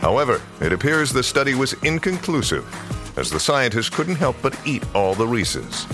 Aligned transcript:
However, 0.00 0.40
it 0.60 0.72
appears 0.72 1.12
the 1.12 1.22
study 1.22 1.54
was 1.54 1.74
inconclusive, 1.84 2.64
as 3.18 3.30
the 3.30 3.38
scientists 3.38 3.90
couldn't 3.90 4.16
help 4.16 4.36
but 4.40 4.58
eat 4.64 4.82
all 4.94 5.14
the 5.14 5.26
Reese's. 5.26 5.86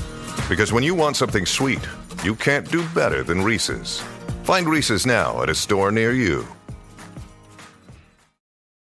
Because 0.49 0.73
when 0.73 0.85
you 0.85 0.95
want 0.95 1.17
something 1.17 1.45
sweet, 1.45 1.81
you 2.23 2.37
can't 2.37 2.71
do 2.71 2.87
better 2.95 3.25
than 3.25 3.43
Reese's. 3.43 4.01
Find 4.45 4.69
Reese's 4.69 5.07
now 5.07 5.43
at 5.43 5.51
a 5.51 5.55
store 5.55 5.91
near 5.91 6.13
you. 6.13 6.47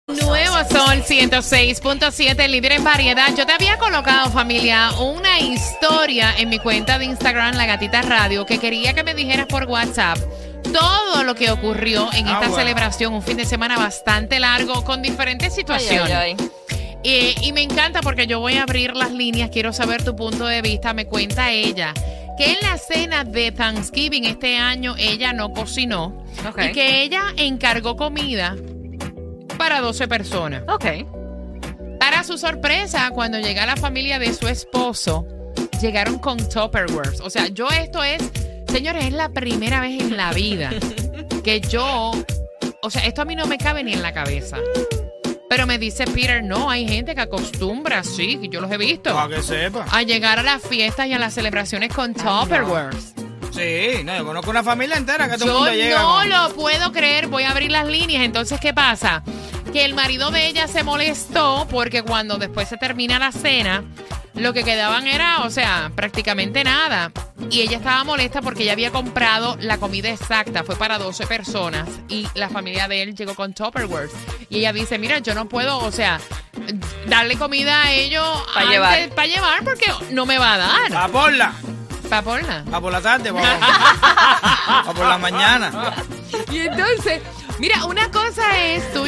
Nuevo 0.07 0.65
Sol 0.71 1.03
106.7, 1.03 2.49
líder 2.49 2.73
en 2.73 2.85
variedad. 2.85 3.35
Yo 3.37 3.45
te 3.45 3.53
había 3.53 3.77
colocado, 3.77 4.31
familia, 4.31 4.93
una 5.01 5.41
historia 5.41 6.35
en 6.39 6.49
mi 6.49 6.59
cuenta 6.61 6.99
de 6.99 7.07
Instagram, 7.07 7.57
La 7.57 7.67
Gatita 7.67 8.03
Radio, 8.03 8.47
que 8.47 8.59
quería 8.59 8.95
que 8.95 9.03
me 9.03 9.15
dijeras 9.15 9.47
por 9.47 9.65
WhatsApp 9.65 10.19
todo 10.73 11.25
lo 11.25 11.35
que 11.35 11.51
ocurrió 11.51 12.09
en 12.13 12.27
esta 12.27 12.51
celebración, 12.51 13.15
un 13.15 13.23
fin 13.23 13.37
de 13.37 13.45
semana 13.45 13.79
bastante 13.79 14.39
largo, 14.39 14.85
con 14.85 15.03
diferentes 15.03 15.55
situaciones. 15.55 16.37
Y, 17.03 17.35
y 17.43 17.53
me 17.53 17.63
encanta 17.63 18.01
porque 18.01 18.27
yo 18.27 18.41
voy 18.41 18.55
a 18.55 18.63
abrir 18.63 18.97
las 18.97 19.13
líneas, 19.13 19.51
quiero 19.51 19.73
saber 19.73 20.05
tu 20.05 20.17
punto 20.17 20.47
de 20.47 20.63
vista. 20.63 20.93
Me 20.93 21.07
cuenta 21.07 21.51
ella 21.51 21.95
que 22.39 22.53
en 22.53 22.59
la 22.63 22.79
cena 22.79 23.25
de 23.25 23.51
Thanksgiving 23.51 24.25
este 24.25 24.57
año 24.57 24.95
ella 24.97 25.33
no 25.33 25.53
cocinó 25.53 26.25
y 26.57 26.73
que 26.73 27.03
ella 27.03 27.23
encargó 27.37 27.97
comida 27.97 28.57
para 29.59 29.81
12 29.81 30.07
personas. 30.07 30.63
Ok. 30.69 30.87
Para 31.99 32.23
su 32.23 32.39
sorpresa, 32.39 33.11
cuando 33.11 33.41
llega 33.41 33.67
la 33.67 33.77
familia 33.77 34.21
de 34.21 34.33
su 34.33 34.47
esposo, 34.47 35.27
llegaron 35.83 36.19
con 36.21 36.39
Tupperwares. 36.39 37.21
O 37.21 37.29
sea, 37.29 37.49
yo 37.49 37.69
esto 37.71 38.05
es, 38.05 38.23
señores, 38.71 39.05
es 39.07 39.13
la 39.13 39.29
primera 39.31 39.81
vez 39.81 40.01
en 40.01 40.17
la 40.17 40.33
vida 40.33 40.71
que 41.45 41.61
yo, 41.61 42.13
o 42.83 42.91
sea, 42.91 43.05
esto 43.07 43.23
a 43.23 43.25
mí 43.25 43.35
no 43.37 43.47
me 43.47 43.59
cabe 43.59 43.83
ni 43.85 43.93
en 43.93 44.03
la 44.03 44.13
cabeza. 44.13 44.59
Pero 45.49 45.67
me 45.67 45.79
dice 45.79 46.05
Peter, 46.07 46.45
no, 46.45 46.69
hay 46.71 46.87
gente 46.87 47.15
que 47.15 47.23
acostumbra, 47.23 48.05
sí, 48.05 48.37
que 48.39 48.49
yo 48.49 48.61
los 48.61 48.71
he 48.71 48.77
visto, 48.77 49.15
Para 49.15 49.35
que 49.37 49.43
sepa. 49.43 49.87
a 49.91 50.03
llegar 50.03 50.39
a 50.39 50.43
las 50.43 50.63
fiestas 50.63 51.07
y 51.07 51.15
a 51.15 51.19
las 51.19 51.33
celebraciones 51.33 51.93
con 51.93 52.13
Tupperwares. 52.13 53.15
Sí, 53.51 54.05
no, 54.05 54.15
yo 54.15 54.27
conozco 54.27 54.51
una 54.51 54.63
familia 54.63 54.97
entera 54.97 55.29
que 55.29 55.39
todo 55.39 55.47
el 55.47 55.51
Yo 55.51 55.59
mundo 55.59 55.73
llega. 55.75 56.01
no 56.03 56.09
con- 56.19 56.29
lo 56.29 56.55
puedo 56.55 56.93
creer. 56.93 57.29
Voy 57.29 57.45
a 57.45 57.51
abrir 57.51 57.73
las 57.73 57.87
líneas. 57.89 58.25
Entonces, 58.25 58.61
¿qué 58.61 58.75
pasa? 58.75 59.23
Que 59.73 59.85
el 59.87 59.95
marido 59.95 60.31
de 60.31 60.47
ella 60.49 60.69
se 60.69 60.85
molestó 60.85 61.67
porque 61.71 62.03
cuando 62.03 62.37
después 62.37 62.69
se 62.69 62.77
termina 62.77 63.19
la 63.19 63.33
cena, 63.33 63.83
lo 64.35 64.53
que 64.53 64.65
quedaban 64.65 65.07
era, 65.07 65.41
o 65.41 65.51
sea, 65.51 65.91
prácticamente 65.95 66.65
nada. 66.65 67.11
Y 67.51 67.63
ella 67.63 67.79
estaba 67.79 68.05
molesta 68.05 68.43
porque 68.43 68.65
ella 68.65 68.73
había 68.73 68.91
comprado 68.91 69.57
la 69.61 69.79
comida 69.79 70.11
exacta. 70.11 70.65
Fue 70.65 70.77
para 70.77 70.99
12 70.99 71.27
personas. 71.27 71.89
Y 72.09 72.27
la 72.35 72.49
familia 72.49 72.89
de 72.89 73.03
él 73.03 73.15
llegó 73.15 73.35
con 73.35 73.55
Tupperware. 73.55 74.11
Y 74.51 74.59
ella 74.59 74.73
dice, 74.73 74.99
mira, 74.99 75.19
yo 75.19 75.35
no 75.35 75.49
puedo, 75.49 75.79
o 75.79 75.93
sea, 75.93 76.21
darle 77.07 77.37
comida 77.37 77.85
a 77.85 77.93
ellos 77.93 78.27
Pa' 78.55 78.65
llevar. 78.65 79.09
Para 79.11 79.29
llevar 79.29 79.65
porque 79.65 79.87
no 80.11 80.27
me 80.27 80.39
va 80.39 80.55
a 80.55 80.59
dar. 80.59 80.97
A 80.97 81.09
porla. 81.09 81.53
Para 82.09 82.23
porla. 82.23 82.65
A 82.73 82.81
por 82.81 82.93
la 82.93 83.01
tarde, 83.01 83.31
a 83.39 84.93
por 84.95 85.07
la 85.07 85.19
mañana. 85.19 85.95
Y 86.51 86.61
entonces, 86.61 87.23
mira, 87.59 87.85
una 87.85 88.11
cosa 88.11 88.59
es 88.59 88.93
tú 88.93 89.07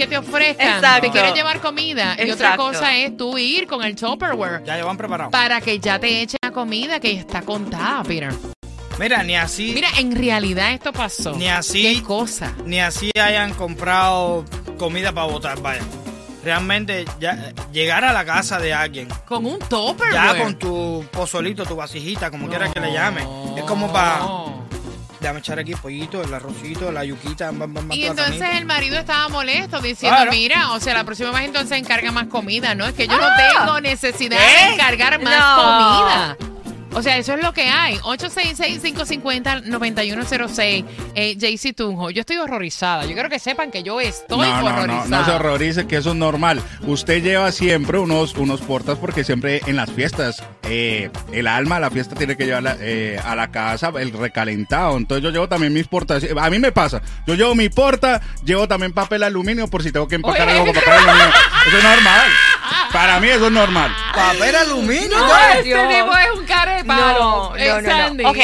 que 0.00 0.06
te 0.06 0.18
ofrezcan, 0.18 0.74
Exacto. 0.76 1.02
te 1.02 1.10
quieren 1.10 1.34
llevar 1.34 1.60
comida, 1.60 2.16
y 2.24 2.30
otra 2.30 2.56
cosa 2.56 2.96
es 2.96 3.16
tú 3.16 3.36
ir 3.38 3.66
con 3.66 3.82
el 3.84 3.94
Tupperware 3.94 4.62
Ya 4.64 4.76
llevan 4.76 4.96
preparado. 4.96 5.30
para 5.30 5.60
que 5.60 5.78
ya 5.78 5.98
te 5.98 6.22
echen 6.22 6.38
la 6.42 6.50
comida 6.52 6.98
que 7.00 7.12
está 7.12 7.42
contada, 7.42 8.02
Peter. 8.02 8.32
Mira, 8.98 9.22
ni 9.22 9.34
así, 9.36 9.72
Mira, 9.74 9.88
en 9.98 10.14
realidad 10.14 10.72
esto 10.72 10.92
pasó. 10.92 11.32
Ni 11.36 11.48
así. 11.48 11.82
¿Qué 11.82 12.02
cosa? 12.02 12.52
ni 12.66 12.80
así 12.80 13.10
hayan 13.18 13.54
comprado 13.54 14.44
comida 14.78 15.12
para 15.12 15.26
botar, 15.26 15.60
vaya. 15.62 15.80
Realmente, 16.44 17.04
ya 17.18 17.52
llegar 17.72 18.02
a 18.04 18.12
la 18.14 18.24
casa 18.24 18.58
de 18.58 18.72
alguien, 18.72 19.08
Con 19.26 19.44
un 19.44 19.58
Tupperware. 19.58 20.12
ya 20.14 20.38
con 20.42 20.58
tu 20.58 21.04
pozolito, 21.10 21.64
tu 21.66 21.76
vasijita, 21.76 22.30
como 22.30 22.48
quieras 22.48 22.72
que 22.72 22.80
le 22.80 22.92
llame, 22.92 23.22
es 23.56 23.64
como 23.64 23.92
para, 23.92 24.20
déjame 25.20 25.40
echar 25.40 25.58
aquí 25.58 25.74
pollito, 25.74 26.22
el 26.22 26.32
arrocito, 26.32 26.90
la 26.90 27.04
yuquita, 27.04 27.46
bam, 27.52 27.74
bam, 27.74 27.88
bam, 27.88 27.92
Y 27.92 28.04
entonces 28.04 28.40
el 28.54 28.64
marido 28.66 28.98
estaba 28.98 29.28
molesto 29.28 29.80
diciendo, 29.80 30.16
Claro. 30.16 30.30
mira, 30.32 30.72
o 30.72 30.80
sea, 30.80 30.94
la 30.94 31.04
próxima 31.04 31.30
vez 31.32 31.44
entonces 31.44 31.78
encarga 31.78 32.10
más 32.12 32.26
comida, 32.28 32.74
¿no? 32.74 32.86
Es 32.86 32.94
que 32.94 33.06
yo 33.06 33.16
no 33.16 33.24
Ah. 33.26 33.36
tengo 33.64 33.80
necesidad 33.80 34.38
de 34.38 34.44
¿Qué? 34.68 34.74
encargar 34.74 35.20
más 35.22 35.38
No. 35.38 35.56
comida. 35.56 36.36
O 36.92 37.02
sea, 37.02 37.18
eso 37.18 37.34
es 37.34 37.42
lo 37.42 37.52
que 37.52 37.68
hay. 37.68 37.98
866-550-9106. 38.02 40.84
Eh, 41.14 41.36
JC 41.36 41.72
Tunjo, 41.72 42.10
yo 42.10 42.20
estoy 42.20 42.36
horrorizada. 42.38 43.04
Yo 43.06 43.12
quiero 43.12 43.28
que 43.28 43.38
sepan 43.38 43.70
que 43.70 43.82
yo 43.84 44.00
estoy 44.00 44.48
No, 44.48 44.56
no, 44.56 44.60
no, 44.60 44.66
horrorizada. 44.82 45.08
no 45.18 45.24
se 45.24 45.30
horrorice, 45.30 45.86
que 45.86 45.96
eso 45.96 46.10
es 46.10 46.16
normal. 46.16 46.60
Usted 46.86 47.22
lleva 47.22 47.50
siempre 47.52 47.98
unos, 47.98 48.34
unos 48.34 48.60
portas 48.60 48.98
porque 48.98 49.24
siempre 49.24 49.60
en 49.66 49.76
las 49.76 49.90
fiestas, 49.90 50.42
eh, 50.72 51.10
el 51.32 51.46
alma 51.48 51.80
la 51.80 51.90
fiesta 51.90 52.14
tiene 52.14 52.36
que 52.36 52.46
llevar 52.46 52.76
eh, 52.80 53.18
a 53.24 53.34
la 53.34 53.50
casa 53.50 53.90
el 53.98 54.12
recalentado. 54.12 54.96
Entonces 54.96 55.24
yo 55.24 55.30
llevo 55.30 55.48
también 55.48 55.72
mis 55.72 55.86
portas. 55.88 56.24
A 56.40 56.48
mí 56.50 56.58
me 56.60 56.70
pasa, 56.72 57.02
yo 57.26 57.34
llevo 57.34 57.54
mi 57.56 57.68
porta, 57.68 58.20
llevo 58.44 58.68
también 58.68 58.92
papel 58.92 59.24
aluminio 59.24 59.66
por 59.68 59.82
si 59.82 59.90
tengo 59.90 60.06
que 60.06 60.14
empacar 60.14 60.42
Oye. 60.48 60.52
algo 60.52 60.66
con 60.66 60.74
papel 60.74 60.92
aluminio. 60.92 61.28
Eso 61.66 61.76
es 61.78 61.84
normal. 61.84 62.28
Para 62.92 63.20
mí 63.20 63.28
eso 63.28 63.46
es 63.46 63.52
normal. 63.52 63.94
Papel 64.14 64.54
aluminio. 64.56 65.18
No, 65.18 65.36
este 65.54 65.62
tipo 65.64 66.16
es 66.16 66.38
un 66.38 66.44
cara 66.46 66.76
de 66.76 66.84
palo. 66.84 67.50
No, 67.50 67.56
Eh, 67.56 67.68
no, 67.68 67.80
no, 67.82 67.88
Sandy. 67.90 68.22
no. 68.24 68.30
Ok. 68.30 68.38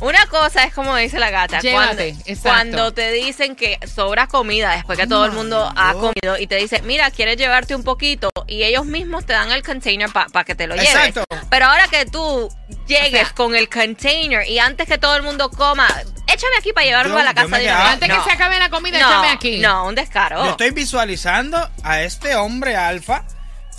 Una 0.00 0.26
cosa 0.26 0.64
es 0.64 0.72
como 0.72 0.96
dice 0.96 1.18
la 1.18 1.30
gata. 1.30 1.60
Llévate, 1.60 2.16
cuando, 2.42 2.92
te 2.92 3.12
dicen 3.12 3.54
que 3.54 3.78
sobra 3.86 4.26
comida 4.26 4.72
después 4.72 4.98
que 4.98 5.06
todo 5.06 5.26
el 5.26 5.32
mundo 5.32 5.70
ha 5.76 5.92
comido 5.92 6.38
y 6.38 6.46
te 6.46 6.56
dice, 6.56 6.80
mira, 6.82 7.10
quieres 7.10 7.36
llevarte 7.36 7.74
un 7.74 7.84
poquito 7.84 8.30
y 8.46 8.62
ellos 8.62 8.86
mismos 8.86 9.26
te 9.26 9.32
dan 9.34 9.52
el 9.52 9.62
container 9.62 10.08
para 10.10 10.44
que 10.44 10.54
te 10.54 10.66
lo 10.66 10.74
lleves. 10.74 10.90
Exacto. 10.94 11.24
Pero 11.50 11.66
ahora 11.66 11.86
que 11.88 12.06
tú 12.06 12.48
llegues 12.86 13.22
O 13.22 13.26
sea- 13.26 13.34
con 13.34 13.54
el 13.54 13.68
container 13.68 14.48
y 14.48 14.58
antes 14.58 14.88
que 14.88 14.96
todo 14.98 15.16
el 15.16 15.22
mundo 15.22 15.50
coma, 15.50 15.86
échame 16.26 16.54
aquí 16.58 16.72
para 16.72 16.86
llevarlo 16.86 17.18
a 17.18 17.22
la 17.24 17.34
casa 17.34 17.58
de 17.58 17.64
una. 17.64 17.90
Antes 17.92 18.08
No. 18.08 18.16
que 18.24 18.30
se 18.30 18.36
acabe 18.36 18.58
la 18.58 18.70
comida, 18.70 18.98
no, 19.00 19.08
échame 19.10 19.28
aquí. 19.30 19.58
No, 19.58 19.86
un 19.86 19.94
descaro. 19.94 20.44
Yo 20.44 20.50
estoy 20.52 20.70
visualizando 20.70 21.68
a 21.82 22.00
este 22.02 22.36
hombre 22.36 22.74
alfa 22.76 23.24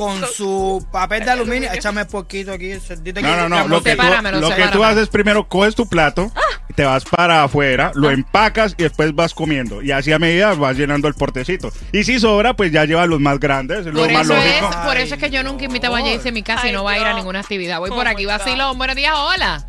con 0.02 0.26
su 0.26 0.84
papel 0.92 1.24
de 1.26 1.30
aluminio. 1.30 1.70
Échame 1.72 2.06
poquito 2.06 2.52
aquí. 2.54 2.72
No, 2.72 3.14
que- 3.14 3.22
no, 3.24 3.50
no. 3.50 3.68
Lo 3.68 3.84
que, 3.84 3.96
tú, 3.96 4.04
lo 4.40 4.50
que 4.56 4.68
tú 4.70 4.84
haces 4.84 5.10
primero, 5.10 5.48
coges 5.48 5.76
tu 5.76 5.88
plato, 5.88 6.32
y 6.68 6.74
te 6.74 6.84
vas 6.84 7.06
para 7.06 7.44
afuera, 7.44 7.92
lo 7.94 8.10
empacas 8.10 8.74
y 8.80 8.84
después 8.84 9.14
vas 9.14 9.36
comiendo. 9.36 9.84
Y 9.84 9.92
así 9.92 10.12
a 10.12 10.18
medida 10.18 10.56
vas 10.56 10.76
llenando 10.76 11.08
el 11.08 11.14
portecito. 11.14 11.72
Y 11.92 12.04
si 12.04 12.20
sobra, 12.20 12.56
pues 12.56 12.72
ya 12.72 12.86
lleva 12.86 13.06
los 13.06 13.20
más 13.20 13.40
grandes, 13.40 13.82
es 13.82 13.86
lo 13.94 14.02
Por 14.02 14.12
más 14.12 14.24
eso, 14.24 14.36
es, 14.36 14.62
lógico. 14.62 14.82
por 14.84 14.98
eso 14.98 15.14
es 15.16 15.22
que 15.22 15.30
yo 15.30 15.44
nunca 15.44 15.66
invitaba 15.66 16.00
a 16.00 16.02
Jace 16.02 16.30
en 16.30 16.34
mi 16.34 16.42
casa 16.42 16.68
y 16.68 16.72
no 16.72 16.84
va 16.84 16.94
a 16.94 16.98
ir 17.00 17.06
a 17.06 17.14
ninguna 17.14 17.42
actividad. 17.42 17.78
Voy 17.80 17.92
Oh 17.92 17.96
por 17.96 18.06
my 18.06 18.12
aquí, 18.12 18.26
vacilón. 18.26 18.78
Buenos 18.80 18.96
días, 18.96 19.14
hola. 19.16 19.68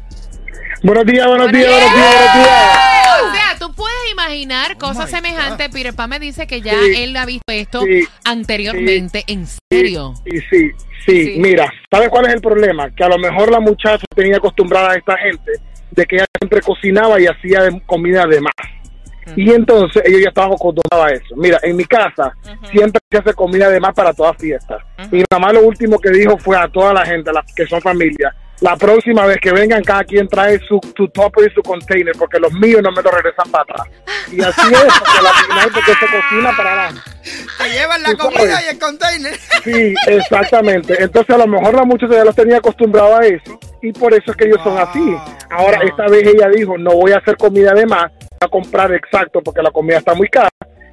Buenos 0.82 1.04
días, 1.04 1.26
buenos 1.26 1.52
días, 1.52 1.68
buenos 1.70 1.94
días, 1.94 2.08
buenos 2.08 2.34
días. 2.34 2.91
Tú 3.62 3.72
puedes 3.74 4.10
imaginar 4.10 4.76
cosas 4.76 5.04
my 5.04 5.18
semejantes. 5.18 5.68
Peter 5.68 5.94
Pan 5.94 6.10
me 6.10 6.18
dice 6.18 6.48
que 6.48 6.60
ya 6.60 6.72
Sí. 6.72 6.94
él 6.96 7.16
ha 7.16 7.24
visto 7.24 7.52
esto 7.52 7.82
Sí. 7.82 8.02
anteriormente. 8.24 9.22
¿En 9.28 9.46
serio? 9.70 10.14
Y 10.26 10.38
sí, 10.40 10.70
sí, 11.06 11.24
Sí. 11.26 11.34
mira, 11.38 11.72
¿sabes 11.88 12.08
cuál 12.08 12.26
es 12.26 12.34
el 12.34 12.40
problema? 12.40 12.90
Que 12.90 13.04
a 13.04 13.08
lo 13.08 13.18
mejor 13.18 13.52
la 13.52 13.60
muchacha 13.60 14.04
tenía 14.16 14.38
acostumbrada 14.38 14.90
a 14.90 14.96
esta 14.96 15.16
gente 15.16 15.52
de 15.92 16.06
que 16.06 16.16
ella 16.16 16.24
siempre 16.40 16.60
cocinaba 16.60 17.20
y 17.20 17.26
hacía 17.26 17.60
comida 17.86 18.26
de 18.26 18.40
más. 18.40 18.52
Y 19.36 19.52
entonces 19.52 20.02
ellos 20.04 20.22
ya 20.22 20.30
estaban 20.30 20.54
acostumbrados 20.54 21.06
a 21.06 21.14
eso. 21.14 21.36
Mira, 21.36 21.60
en 21.62 21.76
mi 21.76 21.84
casa 21.84 22.32
siempre 22.72 23.00
se 23.08 23.18
hace 23.18 23.32
comida 23.32 23.68
de 23.68 23.78
más 23.78 23.94
para 23.94 24.12
todas 24.12 24.36
fiestas. 24.38 24.82
Mi 25.12 25.22
mamá 25.30 25.52
lo 25.52 25.60
último 25.60 26.00
que 26.00 26.10
dijo 26.10 26.36
fue 26.36 26.56
a 26.56 26.66
toda 26.66 26.92
la 26.92 27.06
gente, 27.06 27.32
las 27.32 27.44
que 27.54 27.64
son 27.66 27.80
familia, 27.80 28.34
la 28.62 28.76
próxima 28.76 29.26
vez 29.26 29.38
que 29.40 29.52
vengan 29.52 29.82
cada 29.82 30.04
quien 30.04 30.28
trae 30.28 30.58
su, 30.60 30.80
su 30.96 31.08
topper 31.08 31.50
y 31.50 31.54
su 31.54 31.62
container, 31.62 32.14
porque 32.16 32.38
los 32.38 32.52
míos 32.52 32.80
no 32.82 32.92
me 32.92 33.02
lo 33.02 33.10
regresan 33.10 33.50
para 33.50 33.64
atrás. 33.64 33.88
Y 34.30 34.40
así 34.40 34.72
es, 34.72 34.98
porque 34.98 35.22
la 35.22 35.32
final 35.32 35.70
porque 35.74 35.92
se 35.94 36.06
cocina 36.06 36.56
para 36.56 36.72
adelante. 36.72 37.10
Te 37.58 37.70
llevan 37.70 38.02
la 38.02 38.14
comida 38.14 38.62
y 38.64 38.68
el 38.68 38.78
container. 38.78 39.34
Sí, 39.64 39.94
exactamente. 40.06 41.02
Entonces 41.02 41.34
a 41.34 41.38
lo 41.38 41.46
mejor 41.48 41.74
la 41.74 41.84
muchacha 41.84 42.14
ya 42.14 42.24
los 42.24 42.36
tenía 42.36 42.58
acostumbrado 42.58 43.16
a 43.16 43.26
eso 43.26 43.58
y 43.82 43.92
por 43.92 44.14
eso 44.14 44.30
es 44.30 44.36
que 44.36 44.44
ellos 44.46 44.60
son 44.62 44.78
así. 44.78 45.16
Ahora 45.50 45.80
esta 45.84 46.06
vez 46.06 46.26
ella 46.26 46.48
dijo, 46.48 46.78
no 46.78 46.92
voy 46.92 47.12
a 47.12 47.18
hacer 47.18 47.36
comida 47.36 47.72
de 47.74 47.86
más, 47.86 48.12
voy 48.12 48.38
a 48.40 48.48
comprar 48.48 48.92
exacto 48.92 49.40
porque 49.42 49.60
la 49.60 49.72
comida 49.72 49.98
está 49.98 50.14
muy 50.14 50.28
cara 50.28 50.48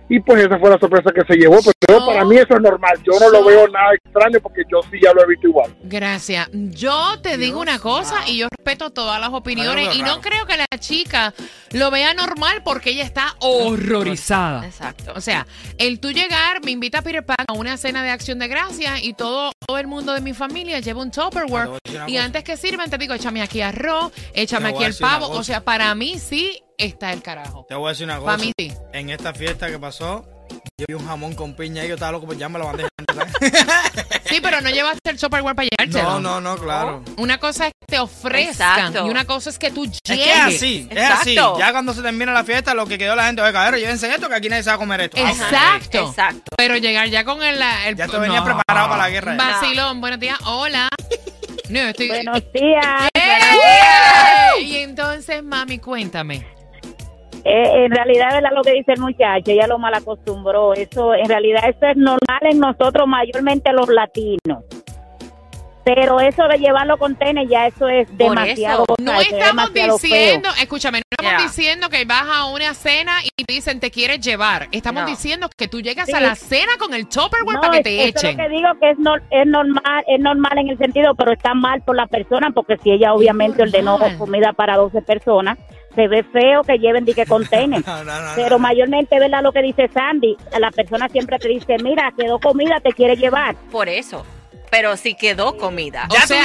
y 0.10 0.20
pues 0.20 0.44
esa 0.46 0.58
fue 0.60 0.70
la 0.72 0.80
sorpresa 0.80 1.12
que 1.14 1.22
se 1.32 1.40
llevó. 1.40 1.58
Pero 1.80 2.00
No. 2.00 2.06
para 2.08 2.26
mí 2.26 2.36
eso 2.38 2.56
es 2.56 2.62
normal. 2.62 2.98
Yo 3.04 3.20
no 3.20 3.30
lo 3.30 3.44
veo 3.46 3.68
nada 3.68 3.94
extraño 3.94 4.40
porque 4.42 4.64
yo 4.72 4.82
sí 4.92 4.98
ya 5.02 5.14
lo 5.14 5.24
he 5.24 5.28
visto 5.28 5.48
igual. 5.48 5.74
Gracias. 5.84 6.50
Yo 6.52 7.20
te 7.22 7.38
digo 7.38 7.60
una 7.62 7.80
cosa 7.80 8.28
y 8.28 8.38
yo 8.40 8.48
respeto 8.58 8.90
todas 8.90 9.20
las 9.22 9.30
opiniones 9.32 9.96
y 9.96 10.02
no 10.02 10.20
creo 10.22 10.46
que 10.46 10.58
la 10.58 10.66
chica 10.80 11.34
lo 11.72 11.92
vea 11.92 12.14
normal 12.14 12.62
porque 12.64 12.92
ella 12.92 13.04
está 13.04 13.36
horrorizada. 13.40 14.66
Exacto. 14.66 15.14
O 15.16 15.22
sea, 15.22 15.48
el 15.78 16.00
tú 16.00 16.12
llegar, 16.12 16.64
me 16.64 16.72
invita 16.72 17.00
a 17.00 17.02
Peter 17.02 17.26
Pan 17.26 17.46
a 17.48 17.54
una 17.54 17.78
cena 17.78 18.04
de 18.04 18.10
acción 18.10 18.40
de 18.40 18.48
gracias 18.48 19.04
y 19.04 19.14
todo, 19.14 19.52
todo 19.68 19.78
el 19.78 19.88
mundo 19.88 20.14
de 20.14 20.22
mi 20.22 20.34
familia 20.34 20.80
lleva 20.80 21.02
un 21.02 21.12
Tupperware. 21.12 21.70
Y 22.08 22.14
cosa. 22.14 22.24
antes 22.24 22.44
que 22.44 22.58
sirvan, 22.58 22.90
te 22.90 22.98
digo, 22.98 23.14
échame 23.14 23.42
aquí 23.42 23.62
arroz, 23.62 24.12
échame 24.34 24.70
aquí 24.70 24.84
el 24.84 24.96
pavo. 24.96 25.30
O 25.30 25.44
sea, 25.44 25.64
para 25.64 25.94
mí 25.96 26.20
sí 26.20 26.62
está 26.78 27.14
el 27.14 27.22
carajo. 27.22 27.66
Te 27.68 27.76
voy 27.76 27.88
a 27.88 27.90
decir 27.90 28.06
una 28.06 28.20
cosa. 28.20 28.38
mí 28.38 28.52
sí. 28.58 28.72
En 28.94 29.10
esta 29.10 29.34
fiesta 29.34 29.70
que 29.70 29.80
pasó, 29.80 30.26
yo 30.78 30.86
vi 30.88 30.94
un 30.94 31.06
jamón 31.06 31.36
con 31.36 31.54
piña 31.56 31.84
y 31.84 31.88
yo 31.90 31.96
estaba 31.96 32.14
loco, 32.14 32.26
pues 32.26 32.38
ya 32.40 32.50
me 32.50 32.60
lo 32.60 32.66
mandé. 32.66 32.88
Sí, 34.26 34.40
pero 34.42 34.62
no 34.62 34.70
llevaste 34.70 35.10
el 35.10 35.20
Tupperware 35.20 35.56
para 35.56 35.68
llevárselo. 35.68 36.20
no, 36.20 36.40
no, 36.40 36.56
no, 36.56 36.58
claro. 36.62 37.04
Una 37.18 37.38
cosa 37.40 37.68
es 37.68 37.74
que 37.80 37.88
te 37.88 38.00
ofrezcan 38.00 38.80
Exacto. 38.80 39.08
y 39.08 39.10
una 39.10 39.26
cosa 39.26 39.50
es 39.50 39.58
que 39.58 39.72
tú 39.72 39.86
llegues. 39.86 40.00
Es 40.06 40.18
que 40.18 40.32
es 40.32 40.40
así, 40.40 40.88
es 40.92 41.10
así. 41.10 41.36
Ya 41.36 41.72
cuando 41.72 41.94
se 41.94 42.02
termina 42.02 42.32
la 42.32 42.44
fiesta, 42.44 42.74
lo 42.74 42.86
que 42.86 42.98
quedó 42.98 43.16
la 43.16 43.26
gente, 43.26 43.42
oye, 43.42 43.52
cabrón, 43.52 43.80
llévense 43.80 44.14
esto, 44.14 44.30
que 44.30 44.36
aquí 44.36 44.48
nadie 44.50 44.64
se 44.64 44.70
va 44.70 44.76
a 44.76 44.80
comer 44.80 45.02
esto. 45.02 45.18
Exacto. 45.18 46.10
Exacto. 46.10 46.52
Pero 46.56 46.78
llegar 46.78 47.08
ya 47.10 47.24
con 47.24 47.42
el... 47.42 47.60
el 47.88 47.96
Ya 47.96 48.08
te 48.08 48.18
venía 48.20 48.44
preparado 48.44 48.90
para 48.90 49.04
la 49.04 49.10
guerra. 49.10 49.36
Vacilón, 49.36 50.00
buenos 50.00 50.20
días. 50.20 50.38
Hola. 50.46 50.90
No, 51.70 51.80
estoy... 51.80 52.08
Buenos 52.08 52.44
días. 52.54 53.10
¡Eh! 53.14 54.62
Y 54.62 54.78
entonces, 54.78 55.44
mami, 55.44 55.80
cuéntame. 55.80 56.59
Eh, 57.44 57.86
en 57.86 57.92
realidad, 57.92 58.30
¿verdad 58.34 58.52
lo 58.54 58.62
que 58.62 58.74
dice 58.74 58.94
el 58.94 59.02
muchacho? 59.02 59.52
Ella 59.52 59.68
lo 59.68 59.80
mal 59.80 59.94
acostumbró. 59.94 60.74
Eso, 60.74 61.14
en 61.14 61.28
realidad, 61.28 61.62
eso 61.68 61.86
es 61.88 61.98
normal 61.98 62.42
en 62.42 62.60
nosotros, 62.60 63.08
mayormente 63.08 63.72
los 63.74 63.88
latinos. 63.90 64.64
Pero 65.86 66.20
eso 66.20 66.44
de 66.48 66.58
llevarlo 66.58 66.98
con 66.98 67.16
tenis, 67.16 67.50
ya 67.50 67.66
eso 67.68 67.88
es 67.88 68.08
Por 68.10 68.18
demasiado. 68.18 68.84
eso. 68.84 68.96
No 69.02 69.20
estamos 69.20 69.74
demasiado 69.74 69.98
feo. 69.98 70.10
diciendo, 70.12 70.50
escúchame, 70.62 71.00
no 71.00 71.04
estamos 71.26 71.44
diciendo 71.44 71.90
que 71.90 72.06
vas 72.06 72.26
a 72.30 72.46
una 72.46 72.74
cena 72.74 73.14
y 73.24 73.44
te 73.44 73.54
dicen 73.54 73.80
te 73.80 73.90
quieres 73.90 74.20
llevar. 74.20 74.68
Estamos 74.72 75.04
No. 75.04 75.10
diciendo 75.10 75.50
que 75.58 75.68
tú 75.68 75.82
llegas 75.82 76.06
Sí. 76.08 76.14
a 76.14 76.20
la 76.20 76.36
cena 76.36 76.74
con 76.78 76.94
el 76.94 77.08
Tupperware 77.08 77.56
No, 77.56 77.62
para 77.62 77.72
que 77.74 77.78
es- 77.80 77.84
te 77.84 78.04
eso 78.10 78.28
echen. 78.28 78.30
es 78.32 78.38
lo 78.38 78.44
que 78.44 78.50
digo 78.56 78.70
que 78.80 78.90
es, 78.92 78.98
nor- 78.98 79.22
es 79.32 79.48
normal, 79.48 80.04
es 80.08 80.20
normal 80.20 80.58
en 80.58 80.70
el 80.70 80.78
sentido, 80.78 81.16
pero 81.16 81.32
está 81.32 81.54
mal 81.54 81.82
por 81.82 81.96
la 81.96 82.06
persona, 82.08 82.52
porque 82.54 82.78
si 82.84 82.92
ella 82.92 83.14
obviamente 83.14 83.62
ordenó 83.64 83.98
comida 84.18 84.54
para 84.54 84.76
12 84.76 85.02
personas, 85.02 85.58
se 85.96 86.08
ve 86.08 86.24
feo 86.24 86.62
que 86.64 86.78
lleven 86.78 87.06
dique 87.06 87.26
container. 87.26 87.82
No, 87.88 88.04
no, 88.04 88.22
no, 88.22 88.32
Pero 88.36 88.50
no. 88.52 88.60
mayormente, 88.60 89.18
¿verdad 89.18 89.42
lo 89.42 89.52
que 89.54 89.62
dice 89.62 89.90
Sandy? 89.94 90.36
La 90.60 90.70
persona 90.72 91.08
siempre 91.10 91.40
te 91.40 91.48
dice, 91.48 91.78
mira, 91.82 92.14
quedó 92.18 92.38
comida, 92.40 92.80
te 92.82 92.92
quiere 92.92 93.16
llevar. 93.16 93.56
Por 93.72 93.90
eso. 93.90 94.26
Pero 94.72 94.96
si 94.98 95.16
quedó 95.16 95.58
comida. 95.58 96.08
O 96.10 96.14
Ya 96.14 96.22
sea, 96.22 96.38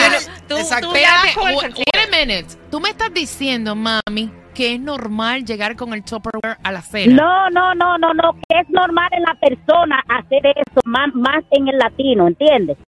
tú- 0.48 0.56
exacto. 0.56 0.88
tú 0.88 0.94
ya- 0.94 1.00
Espérate, 1.26 1.34
con 1.34 1.48
el 1.48 1.54
wait, 1.56 1.60
sencillo. 1.66 1.84
wait 1.94 2.06
a 2.14 2.16
minute. 2.26 2.54
Tú 2.70 2.80
me 2.80 2.88
estás 2.90 3.12
diciendo, 3.12 3.74
mami, 3.74 4.30
que 4.54 4.74
es 4.74 4.80
normal 4.80 5.44
llegar 5.44 5.76
con 5.76 5.92
el 5.92 6.02
Tupperware 6.04 6.56
a 6.62 6.72
la 6.72 6.80
cena. 6.80 7.14
No, 7.14 7.50
no, 7.50 7.74
no, 7.74 7.98
no, 7.98 8.14
no, 8.14 8.34
que 8.48 8.60
es 8.60 8.70
normal 8.70 9.08
en 9.12 9.22
la 9.22 9.34
persona 9.34 10.02
hacer 10.08 10.46
eso, 10.46 10.80
más, 10.84 11.12
más 11.14 11.42
en 11.50 11.68
el 11.68 11.76
latino, 11.78 12.28
¿entiendes? 12.28 12.78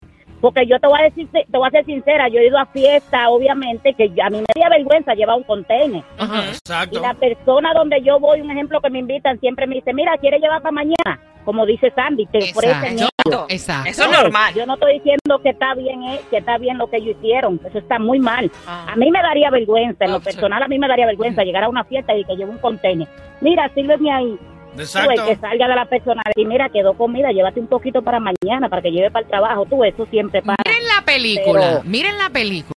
Porque 0.41 0.67
yo 0.67 0.79
te 0.79 0.87
voy 0.87 1.01
a 1.01 1.05
decir, 1.05 1.29
te 1.33 1.45
voy 1.59 1.67
a 1.67 1.71
ser 1.71 1.85
sincera, 1.87 2.29
yo 2.29 2.39
he 2.39 2.47
ido 2.47 2.59
a 2.59 2.67
fiesta, 2.67 3.29
obviamente, 3.31 3.95
que 3.95 4.05
a 4.23 4.31
mí 4.31 4.39
me 4.39 4.61
da 4.63 4.69
vergüenza 4.69 5.15
llevar 5.15 5.37
un 5.39 5.43
container. 5.45 6.03
Ajá. 6.19 6.45
Y 6.45 6.49
Exacto. 6.51 7.01
la 7.01 7.15
persona 7.15 7.73
donde 7.75 8.01
yo 8.03 8.21
voy, 8.21 8.43
un 8.43 8.51
ejemplo 8.51 8.81
que 8.81 8.91
me 8.91 9.01
invitan, 9.01 9.41
siempre 9.41 9.67
me 9.67 9.77
dice, 9.77 9.93
mira, 9.93 10.17
¿quieres 10.19 10.41
llevar 10.41 10.61
para 10.63 10.73
mañana? 10.73 11.19
Como 11.47 11.65
dice 11.65 11.91
Sandy, 11.97 12.27
te 12.27 12.39
ofrecen 12.39 12.99
Exacto. 12.99 13.09
eso. 13.25 13.47
Exacto. 13.49 13.89
Eso 13.91 14.05
es 14.05 14.11
normal. 14.11 14.53
Yo 14.55 14.67
no 14.67 14.75
estoy 14.75 14.95
diciendo 14.95 15.39
que 15.43 15.49
está 15.51 15.75
bien, 15.75 16.03
eh, 16.03 16.21
que 16.29 16.37
está 16.37 16.59
bien 16.59 16.77
lo 16.77 16.91
que 16.91 16.99
ellos 16.99 17.17
hicieron. 17.19 17.59
Eso 17.67 17.79
está 17.79 17.99
muy 17.99 18.19
mal. 18.19 18.51
Ah. 18.67 18.89
A 18.93 18.97
mí 18.97 19.11
me 19.11 19.23
daría 19.23 19.49
vergüenza, 19.51 20.05
en 20.05 20.11
Ah, 20.11 20.15
lo 20.15 20.19
sí. 20.19 20.25
personal 20.25 20.63
a 20.63 20.69
mí 20.69 20.79
me 20.79 20.87
daría 20.89 21.07
vergüenza 21.07 21.43
llegar 21.45 21.65
a 21.65 21.69
una 21.71 21.85
fiesta 21.85 22.15
y 22.15 22.23
que 22.25 22.37
lleve 22.37 22.51
un 22.51 22.59
container. 22.59 23.09
Mira, 23.41 23.71
sírveme 23.75 24.13
ahí. 24.13 24.37
Tú, 24.37 24.81
el 24.81 24.83
Exacto. 24.83 25.27
que 25.27 25.37
salga 25.37 25.69
de 25.69 25.75
la 25.75 25.87
persona 25.87 26.23
y 26.35 26.45
mira, 26.45 26.69
quedó 26.69 26.93
comida, 26.95 27.31
llévate 27.33 27.61
un 27.61 27.67
poquito 27.67 28.03
para 28.03 28.21
mañana, 28.21 28.69
para 28.69 28.83
que 28.83 28.91
lleve 28.91 29.11
para 29.11 29.23
el 29.25 29.31
trabajo. 29.31 29.65
Tú, 29.65 29.83
eso 29.85 30.05
siempre 30.11 30.43
pasa. 30.43 30.57
Miren 30.67 30.87
la 30.87 31.03
película, 31.05 31.61
Pero- 31.61 31.83
miren 31.85 32.19
la 32.19 32.29
película. 32.29 32.73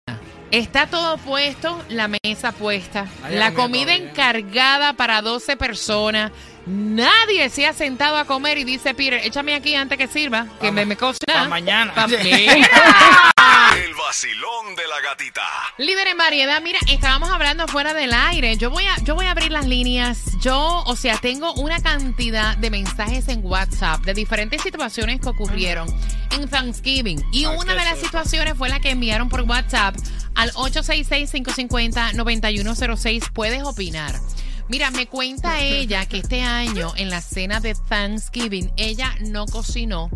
Está 0.51 0.87
todo 0.87 1.19
puesto, 1.19 1.77
la 1.91 2.09
mesa 2.09 2.53
puesta, 2.53 3.07
la 3.31 3.53
comida 3.53 3.95
encargada 3.95 4.93
para 4.95 5.21
12 5.23 5.57
personas. 5.57 6.31
Nadie 6.69 7.49
se 7.49 7.65
ha 7.67 7.73
sentado 7.73 8.19
a 8.19 8.27
comer 8.27 8.59
y 8.59 8.65
dice, 8.65 8.93
Peter, 8.95 9.15
échame 9.25 9.55
aquí 9.55 9.75
antes 9.75 9.97
que 9.97 10.07
sirva, 10.07 10.47
que 10.61 10.71
me, 10.71 10.85
me 10.85 10.97
cocina. 10.97 11.49
mañana. 11.49 11.95
Pa- 11.95 12.07
Mira. 12.07 12.21
El 13.85 13.95
vacilón 13.95 14.75
de 14.77 14.87
la 14.87 15.01
gatita. 15.01 15.43
Líder 15.79 16.09
en 16.09 16.19
variedad, 16.19 16.61
mira, 16.61 16.79
estábamos 16.89 17.31
hablando 17.31 17.67
fuera 17.69 17.95
del 17.95 18.13
aire. 18.13 18.57
Yo 18.59 18.71
voy 18.71 18.85
a, 18.85 18.97
yo 19.05 19.15
voy 19.15 19.25
a 19.27 19.31
abrir 19.31 19.51
las 19.53 19.67
líneas. 19.67 20.19
Yo, 20.41 20.83
o 20.87 20.97
sea, 20.97 21.17
tengo 21.19 21.53
una 21.55 21.81
cantidad 21.81 22.57
de 22.57 22.71
mensajes 22.71 23.29
en 23.29 23.41
WhatsApp 23.45 24.03
de 24.05 24.13
diferentes 24.15 24.61
situaciones 24.63 25.21
que 25.21 25.29
ocurrieron 25.29 25.89
en 26.33 26.49
Thanksgiving. 26.49 27.25
Y 27.33 27.47
una 27.47 27.73
de 27.75 27.85
las 27.85 27.99
situaciones 27.99 28.55
fue 28.59 28.69
la 28.69 28.81
que 28.81 28.91
enviaron 28.91 29.29
por 29.31 29.43
WhatsApp 29.43 29.95
al 30.35 30.51
866-550-9106. 30.53 33.31
Puedes 33.33 33.63
opinar. 33.63 34.15
Mira, 34.69 34.91
me 34.91 35.07
cuenta 35.07 35.61
ella 35.61 36.07
que 36.07 36.19
este 36.19 36.43
año 36.43 36.93
en 36.97 37.09
la 37.09 37.23
cena 37.23 37.59
de 37.59 37.75
Thanksgiving 37.75 38.71
ella 38.77 39.15
no 39.21 39.47
cocinó 39.47 40.11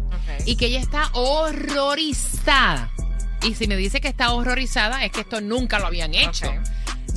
y 0.44 0.56
que 0.56 0.66
ella 0.66 0.80
está 0.80 1.08
horrorizada. 1.14 2.90
Y 3.42 3.54
si 3.54 3.66
me 3.66 3.76
dice 3.76 4.00
que 4.00 4.08
está 4.08 4.32
horrorizada 4.32 5.04
es 5.04 5.12
que 5.12 5.20
esto 5.20 5.40
nunca 5.40 5.78
lo 5.78 5.86
habían 5.86 6.14
hecho. 6.14 6.52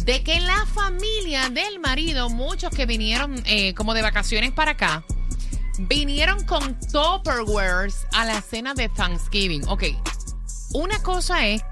De 0.05 0.23
que 0.23 0.39
la 0.39 0.65
familia 0.67 1.49
del 1.49 1.79
marido, 1.79 2.29
muchos 2.29 2.69
que 2.71 2.85
vinieron 2.85 3.43
eh, 3.45 3.73
como 3.73 3.93
de 3.93 4.01
vacaciones 4.01 4.51
para 4.51 4.71
acá, 4.71 5.03
vinieron 5.77 6.45
con 6.45 6.79
Tupperwares 6.79 8.07
a 8.13 8.23
la 8.23 8.41
cena 8.41 8.73
de 8.73 8.87
Thanksgiving. 8.87 9.67
Ok, 9.67 9.83
una 10.73 11.01
cosa 11.03 11.45
es 11.45 11.63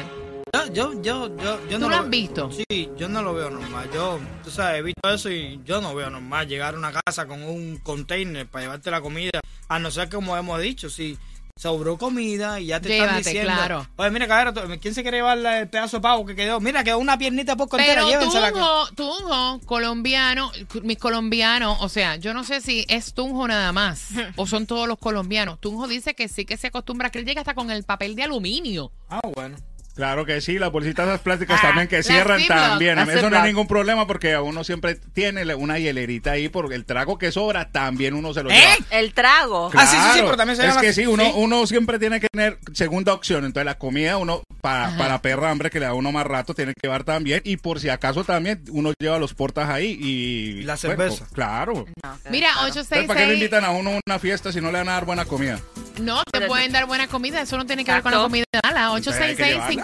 Yo, 0.52 0.74
yo, 0.74 1.02
yo, 1.04 1.38
yo, 1.38 1.60
yo 1.70 1.78
¿Tú 1.78 1.80
no 1.80 1.90
lo 1.90 1.96
has 1.96 2.02
veo- 2.02 2.10
visto? 2.10 2.50
Sí, 2.52 2.90
yo 2.98 3.08
no 3.08 3.22
lo 3.22 3.36
veo 3.36 3.52
normal. 3.52 3.88
Yo, 3.94 4.20
tú 4.44 4.50
sabes, 4.50 4.80
he 4.80 4.82
visto 4.82 5.08
eso 5.10 5.30
y 5.30 5.62
yo 5.64 5.80
no 5.80 5.94
veo 5.94 6.10
normal 6.10 6.48
llegar 6.48 6.74
a 6.74 6.78
una 6.78 6.92
casa 6.92 7.28
con 7.28 7.44
un 7.44 7.78
container 7.78 8.48
para 8.48 8.64
llevarte 8.66 8.90
la 8.90 9.00
comida. 9.00 9.39
A 9.70 9.80
no 9.80 9.92
ser 9.92 10.10
como 10.10 10.36
hemos 10.36 10.60
dicho, 10.62 10.90
si 10.90 11.18
sobró 11.56 11.98
comida 11.98 12.60
y 12.62 12.68
ya 12.68 12.80
te 12.80 12.90
están 12.94 13.10
Llévate, 13.10 13.30
diciendo. 13.30 13.52
claro. 13.54 13.88
Oye, 13.98 14.10
mira, 14.12 14.28
cabrón, 14.28 14.54
tú- 14.56 14.80
¿quién 14.82 14.94
se 14.94 15.02
quiere 15.02 15.18
llevar 15.18 15.38
el 15.38 15.68
pedazo 15.70 15.98
de 15.98 16.02
pavo 16.02 16.26
que 16.26 16.34
quedó? 16.36 16.60
Mira, 16.62 16.84
quedó 16.86 17.00
una 17.00 17.18
piernita 17.18 17.56
por 17.58 17.68
entera, 17.80 17.96
Pero 18.06 18.08
llévensela. 18.10 18.52
Tunjo, 18.52 18.88
Tunjo, 18.96 19.60
colombiano, 19.66 20.52
mis 20.84 20.98
colombianos, 20.98 21.78
o 21.82 21.90
sea, 21.90 22.16
yo 22.16 22.34
no 22.34 22.44
sé 22.46 22.62
si 22.62 22.86
es 22.88 23.14
Tunjo 23.14 23.46
nada 23.48 23.74
más 23.74 24.08
o 24.38 24.48
son 24.48 24.66
todos 24.68 24.88
los 24.88 24.98
colombianos. 24.98 25.60
Tunjo 25.60 25.88
dice 25.88 26.14
que 26.16 26.30
sí 26.30 26.46
que 26.46 26.56
se 26.56 26.68
acostumbra, 26.68 27.10
que 27.10 27.20
él 27.20 27.26
llega 27.26 27.42
hasta 27.42 27.54
con 27.56 27.70
el 27.72 27.84
papel 27.84 28.16
de 28.16 28.24
aluminio. 28.24 28.92
Ah, 29.10 29.20
bueno. 29.36 29.58
Claro 30.00 30.26
que 30.26 30.40
sí, 30.40 30.58
las 30.58 30.72
bolsitas 30.72 31.06
esas 31.10 31.20
plásticas 31.20 31.60
Ah, 31.62 31.68
también 31.68 31.90
que 31.90 32.02
cierran 32.04 32.42
también. 32.48 32.98
A 32.98 33.02
mí 33.06 33.08
las 33.12 33.18
eso 33.18 33.30
no 33.30 33.36
es 33.36 33.42
Ziploc. 33.42 33.46
ningún 33.48 33.68
problema 33.68 34.08
porque 34.08 34.34
a 34.34 34.42
uno 34.42 34.64
siempre 34.64 34.96
tiene 34.96 35.54
una 35.56 35.78
hielerita 35.78 36.32
ahí 36.32 36.48
porque 36.48 36.76
el 36.76 36.86
trago 36.86 37.18
que 37.18 37.34
sobra 37.34 37.70
también 37.70 38.14
uno 38.14 38.34
se 38.34 38.42
lo 38.42 38.50
¿Eh? 38.50 38.54
lleva. 38.54 38.76
El 38.92 39.14
trago. 39.14 39.70
Ah, 39.76 39.86
sí, 39.86 39.98
sí, 39.98 40.02
sí, 40.14 40.20
pero 40.24 40.38
también 40.38 40.56
se 40.56 40.64
es 40.64 40.70
llama 40.70 40.80
que 40.82 40.94
sí, 40.94 41.06
uno, 41.06 41.26
Sí. 41.26 41.32
uno 41.36 41.68
siempre 41.68 42.00
tiene 42.00 42.22
que 42.22 42.28
tener 42.32 42.60
segunda 42.74 43.12
opción. 43.14 43.44
Entonces 43.44 43.66
la 43.66 43.78
comida 43.78 44.16
uno 44.16 44.42
para, 44.62 44.96
para 44.98 45.22
perra 45.22 45.52
hambre 45.52 45.70
que 45.70 45.82
le 45.82 45.86
da 45.88 45.94
uno 45.94 46.14
más 46.14 46.26
rato, 46.26 46.54
tiene 46.54 46.72
que 46.74 46.88
llevar 46.88 47.04
también. 47.04 47.42
Y 47.44 47.58
por 47.58 47.82
si 47.82 47.90
acaso 47.90 48.24
también 48.24 48.64
uno 48.72 48.94
lleva 49.02 49.20
los 49.20 49.34
portas 49.34 49.70
ahí 49.70 49.98
y... 50.02 50.62
La 50.64 50.76
bueno, 50.76 50.78
cerveza. 50.78 51.28
claro. 51.34 51.86
No, 52.04 52.18
Mira, 52.30 52.52
claro. 52.54 52.68
Entonces, 52.70 53.06
¿Para 53.06 53.20
qué 53.20 53.28
le 53.28 53.34
866. 53.34 53.34
invitan 53.34 53.66
a 53.66 53.72
uno 53.72 53.90
a 53.98 54.00
una 54.08 54.18
fiesta 54.20 54.54
si 54.54 54.62
no 54.62 54.72
le 54.72 54.78
van 54.78 54.88
a 54.88 54.94
dar 54.94 55.04
buena 55.06 55.26
comida? 55.26 55.60
No, 56.00 56.24
te 56.24 56.32
Pero 56.32 56.48
pueden 56.48 56.72
dar 56.72 56.86
buena 56.86 57.08
comida, 57.08 57.42
eso 57.42 57.58
no 57.58 57.66
tiene 57.66 57.84
que 57.84 57.92
ver 57.92 58.02
con 58.02 58.12
la 58.12 58.20
comida 58.20 58.46
mala. 58.64 58.94
Entonces 58.96 59.22
hay 59.22 59.36
que 59.36 59.46
llevarla. 59.46 59.84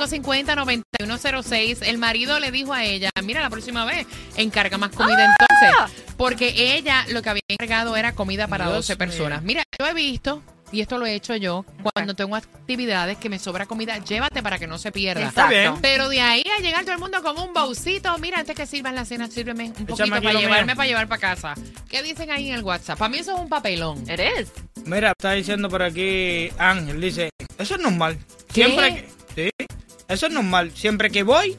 866-550-9106. 0.99 1.79
El 1.81 1.97
marido 1.97 2.39
le 2.39 2.51
dijo 2.51 2.73
a 2.73 2.83
ella, 2.83 3.09
mira, 3.23 3.41
la 3.41 3.49
próxima 3.49 3.85
vez 3.85 4.05
encarga 4.35 4.77
más 4.77 4.91
comida 4.91 5.25
entonces. 5.25 6.03
Porque 6.17 6.75
ella 6.75 7.05
lo 7.09 7.21
que 7.21 7.29
había 7.29 7.41
encargado 7.47 7.95
era 7.97 8.13
comida 8.13 8.47
para 8.47 8.65
Dios 8.65 8.87
12 8.87 8.93
mío. 8.93 8.97
personas. 8.97 9.43
Mira, 9.43 9.63
yo 9.77 9.85
he 9.87 9.93
visto, 9.93 10.41
y 10.71 10.81
esto 10.81 10.97
lo 10.97 11.05
he 11.05 11.13
hecho 11.15 11.35
yo, 11.35 11.65
cuando 11.93 12.15
tengo 12.15 12.35
actividades 12.35 13.17
que 13.17 13.29
me 13.29 13.37
sobra 13.39 13.65
comida, 13.65 13.97
llévate 13.97 14.41
para 14.41 14.57
que 14.57 14.67
no 14.67 14.77
se 14.77 14.91
pierda. 14.91 15.27
Está 15.27 15.47
bien. 15.47 15.61
Exacto. 15.61 15.81
Pero 15.81 16.09
de 16.09 16.21
ahí 16.21 16.43
a 16.57 16.61
llegar 16.61 16.83
todo 16.83 16.93
el 16.93 16.99
mundo 16.99 17.21
con 17.21 17.37
un 17.37 17.53
baucito, 17.53 18.17
mira, 18.19 18.39
antes 18.39 18.55
que 18.55 18.65
sirvan 18.65 18.95
la 18.95 19.05
cena, 19.05 19.27
sírveme 19.29 19.65
un 19.65 19.85
poquito 19.85 20.09
para 20.09 20.33
llevarme 20.33 20.65
mío. 20.67 20.75
para 20.75 20.87
llevar 20.87 21.07
para 21.07 21.21
casa. 21.21 21.53
¿Qué 21.89 22.01
dicen 22.01 22.31
ahí 22.31 22.49
en 22.49 22.55
el 22.55 22.63
WhatsApp? 22.63 22.97
Para 22.97 23.09
mí 23.09 23.17
eso 23.19 23.35
es 23.35 23.41
un 23.41 23.49
papelón. 23.49 24.09
Eres. 24.09 24.51
Mira, 24.85 25.13
está 25.17 25.31
diciendo 25.31 25.67
por 25.67 25.81
aquí 25.81 26.49
Ángel, 26.59 27.01
dice, 27.01 27.29
eso 27.57 27.75
es 27.75 27.81
normal. 27.81 28.19
Siempre 28.53 29.09
que, 29.35 29.49
sí, 29.49 29.65
eso 30.07 30.27
es 30.27 30.33
normal. 30.33 30.71
Siempre 30.75 31.09
que 31.09 31.23
voy 31.23 31.57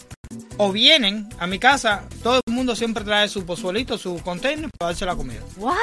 o 0.58 0.70
vienen 0.70 1.28
a 1.38 1.46
mi 1.46 1.58
casa, 1.58 2.04
todo 2.22 2.40
el 2.46 2.54
mundo 2.54 2.76
siempre 2.76 3.04
trae 3.04 3.28
su 3.28 3.44
pozuelito, 3.44 3.98
su 3.98 4.22
container 4.22 4.70
para 4.78 4.90
darse 4.90 5.04
la 5.04 5.16
comida. 5.16 5.40
What? 5.56 5.74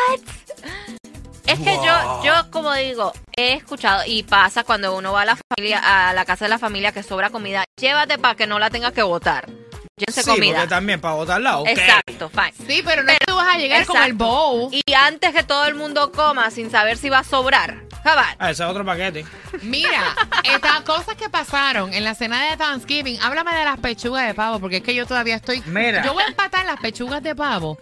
Es 1.45 1.59
que 1.59 1.75
yo, 1.75 2.23
yo 2.23 2.49
como 2.49 2.73
digo, 2.73 3.11
he 3.35 3.53
escuchado 3.53 4.03
y 4.07 4.23
pasa 4.23 4.63
cuando 4.63 4.95
uno 4.97 5.11
va 5.11 5.23
a 5.23 5.25
la 5.25 5.37
familia, 5.37 6.09
a 6.09 6.13
la 6.13 6.23
casa 6.23 6.45
de 6.45 6.49
la 6.49 6.59
familia 6.59 6.93
que 6.93 7.03
sobra 7.03 7.29
comida, 7.29 7.65
llévate 7.79 8.17
para 8.17 8.35
que 8.35 8.47
no 8.47 8.57
la 8.57 8.69
tengas 8.69 8.93
que 8.93 9.03
botar. 9.03 9.49
Sí, 9.95 10.23
comida. 10.23 10.53
porque 10.55 10.67
también 10.69 10.99
para 10.99 11.13
botarla, 11.13 11.59
ok. 11.59 11.67
Exacto, 11.67 12.29
fine. 12.29 12.53
Sí, 12.67 12.81
pero 12.83 13.03
no 13.03 13.11
es 13.11 13.19
que 13.19 13.25
tú 13.25 13.35
vas 13.35 13.53
a 13.53 13.57
llegar 13.59 13.85
con 13.85 14.01
el 14.01 14.13
bowl. 14.13 14.69
Y 14.71 14.93
antes 14.93 15.31
que 15.33 15.43
todo 15.43 15.65
el 15.65 15.75
mundo 15.75 16.11
coma 16.11 16.49
sin 16.49 16.71
saber 16.71 16.97
si 16.97 17.09
va 17.09 17.19
a 17.19 17.23
sobrar. 17.23 17.83
Jabal. 18.03 18.35
Ah, 18.39 18.49
ese 18.49 18.63
es 18.63 18.69
otro 18.69 18.83
paquete. 18.83 19.23
Mira, 19.61 20.15
estas 20.43 20.81
cosas 20.81 21.15
que 21.15 21.29
pasaron 21.29 21.93
en 21.93 22.03
la 22.03 22.15
cena 22.15 22.49
de 22.49 22.57
Thanksgiving, 22.57 23.19
háblame 23.21 23.55
de 23.55 23.65
las 23.65 23.77
pechugas 23.79 24.25
de 24.25 24.33
pavo, 24.33 24.59
porque 24.59 24.77
es 24.77 24.83
que 24.83 24.95
yo 24.95 25.05
todavía 25.05 25.35
estoy. 25.35 25.61
Mira. 25.67 26.03
Yo 26.03 26.13
voy 26.13 26.23
a 26.23 26.27
empatar 26.27 26.65
las 26.65 26.79
pechugas 26.79 27.21
de 27.21 27.35
pavo 27.35 27.77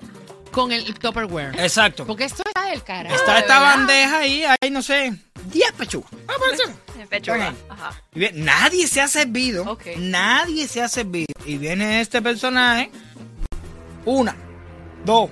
con 0.52 0.72
el 0.74 0.94
Tupperware. 0.94 1.58
Exacto. 1.60 2.06
Porque 2.06 2.26
esto 2.26 2.44
está 2.46 2.70
del 2.70 2.84
carajo. 2.84 3.16
Está 3.16 3.40
esta 3.40 3.60
verdad. 3.60 3.78
bandeja 3.78 4.18
ahí, 4.20 4.44
hay 4.62 4.70
no 4.70 4.82
sé, 4.82 5.14
10 5.50 5.72
pechugas. 5.74 6.12
Ah. 6.28 6.34
Pechuga. 7.10 7.50
Ok. 7.50 7.56
Ajá. 7.70 8.02
Y 8.14 8.20
bien, 8.20 8.46
nadie 8.46 8.88
se 8.88 9.02
ha 9.02 9.08
servido. 9.08 9.64
Ok. 9.70 9.88
Nadie 9.98 10.68
se 10.68 10.82
ha 10.82 10.88
servido. 10.88 11.34
Y 11.46 11.58
viene 11.58 12.02
este 12.02 12.22
personaje. 12.22 12.90
Una, 14.06 14.36
dos, 15.06 15.30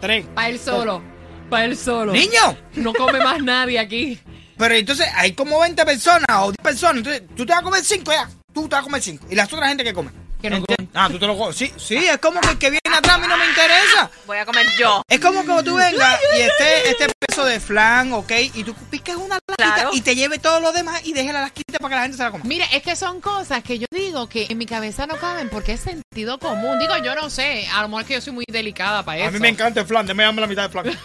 tres. 0.00 0.26
Para 0.34 0.48
él 0.48 0.58
solo. 0.58 1.02
Para 1.48 1.66
él 1.66 1.76
solo. 1.76 2.12
¡Niño! 2.12 2.56
No 2.74 2.92
come 2.92 3.18
más 3.20 3.42
nadie 3.42 3.78
aquí. 3.78 4.18
Pero 4.56 4.74
entonces 4.74 5.06
hay 5.14 5.32
como 5.32 5.60
20 5.60 5.84
personas 5.84 6.26
o 6.40 6.52
10 6.52 6.56
personas. 6.62 6.96
Entonces 6.98 7.22
tú 7.36 7.46
te 7.46 7.52
vas 7.52 7.60
a 7.60 7.64
comer 7.64 7.84
5 7.84 8.12
ya. 8.12 8.28
Tú 8.52 8.62
te 8.68 8.74
vas 8.74 8.80
a 8.80 8.84
comer 8.84 9.02
5. 9.02 9.26
¿Y 9.30 9.34
las 9.34 9.52
otras 9.52 9.68
gente 9.68 9.84
que 9.84 9.94
come? 9.94 10.10
Que 10.40 10.50
no. 10.50 10.64
Ah, 10.96 11.08
tú 11.10 11.18
te 11.18 11.26
lo 11.26 11.36
comes. 11.36 11.56
Sí, 11.56 11.72
sí, 11.76 11.96
es 11.96 12.18
como 12.18 12.40
que 12.40 12.50
el 12.50 12.58
que 12.58 12.70
viene 12.70 12.96
atrás 12.96 13.16
a 13.16 13.18
mí 13.18 13.26
no 13.26 13.36
me 13.36 13.46
interesa. 13.46 14.08
Voy 14.26 14.38
a 14.38 14.46
comer 14.46 14.64
yo. 14.78 15.02
Es 15.08 15.18
como 15.18 15.40
que 15.44 15.62
tú 15.64 15.74
vengas 15.74 16.20
y 16.36 16.40
esté 16.42 16.88
este 16.90 17.06
peso 17.18 17.44
de 17.44 17.58
flan, 17.58 18.12
ok, 18.12 18.30
y 18.54 18.62
tú 18.62 18.72
piques 18.90 19.16
una 19.16 19.38
lasquita 19.48 19.74
Claro. 19.74 19.90
y 19.92 20.00
te 20.02 20.14
lleve 20.14 20.38
todo 20.38 20.60
lo 20.60 20.70
demás 20.72 21.00
y 21.04 21.12
deje 21.12 21.32
la 21.32 21.40
lasquita 21.40 21.78
para 21.80 21.88
que 21.88 21.94
la 21.96 22.02
gente 22.02 22.16
se 22.16 22.22
la 22.22 22.30
coma. 22.30 22.44
Mira, 22.46 22.66
es 22.66 22.82
que 22.84 22.94
son 22.94 23.20
cosas 23.20 23.64
que 23.64 23.80
yo 23.80 23.86
digo 23.90 24.28
que 24.28 24.46
en 24.48 24.56
mi 24.56 24.66
cabeza 24.66 25.06
no 25.08 25.16
caben 25.16 25.48
porque 25.48 25.72
es 25.72 25.80
sentido 25.80 26.38
común. 26.38 26.78
Digo, 26.78 26.96
yo 26.98 27.16
no 27.16 27.28
sé. 27.28 27.66
A 27.74 27.82
lo 27.82 27.88
mejor 27.88 28.02
es 28.02 28.06
que 28.08 28.14
yo 28.14 28.20
soy 28.20 28.32
muy 28.32 28.44
delicada 28.48 29.02
para 29.04 29.18
eso. 29.18 29.28
A 29.28 29.30
mí 29.32 29.40
me 29.40 29.48
encanta 29.48 29.80
el 29.80 29.86
flan, 29.86 30.06
déjame 30.06 30.22
darme 30.22 30.40
la 30.42 30.46
mitad 30.46 30.62
de 30.62 30.68
flan. 30.68 30.86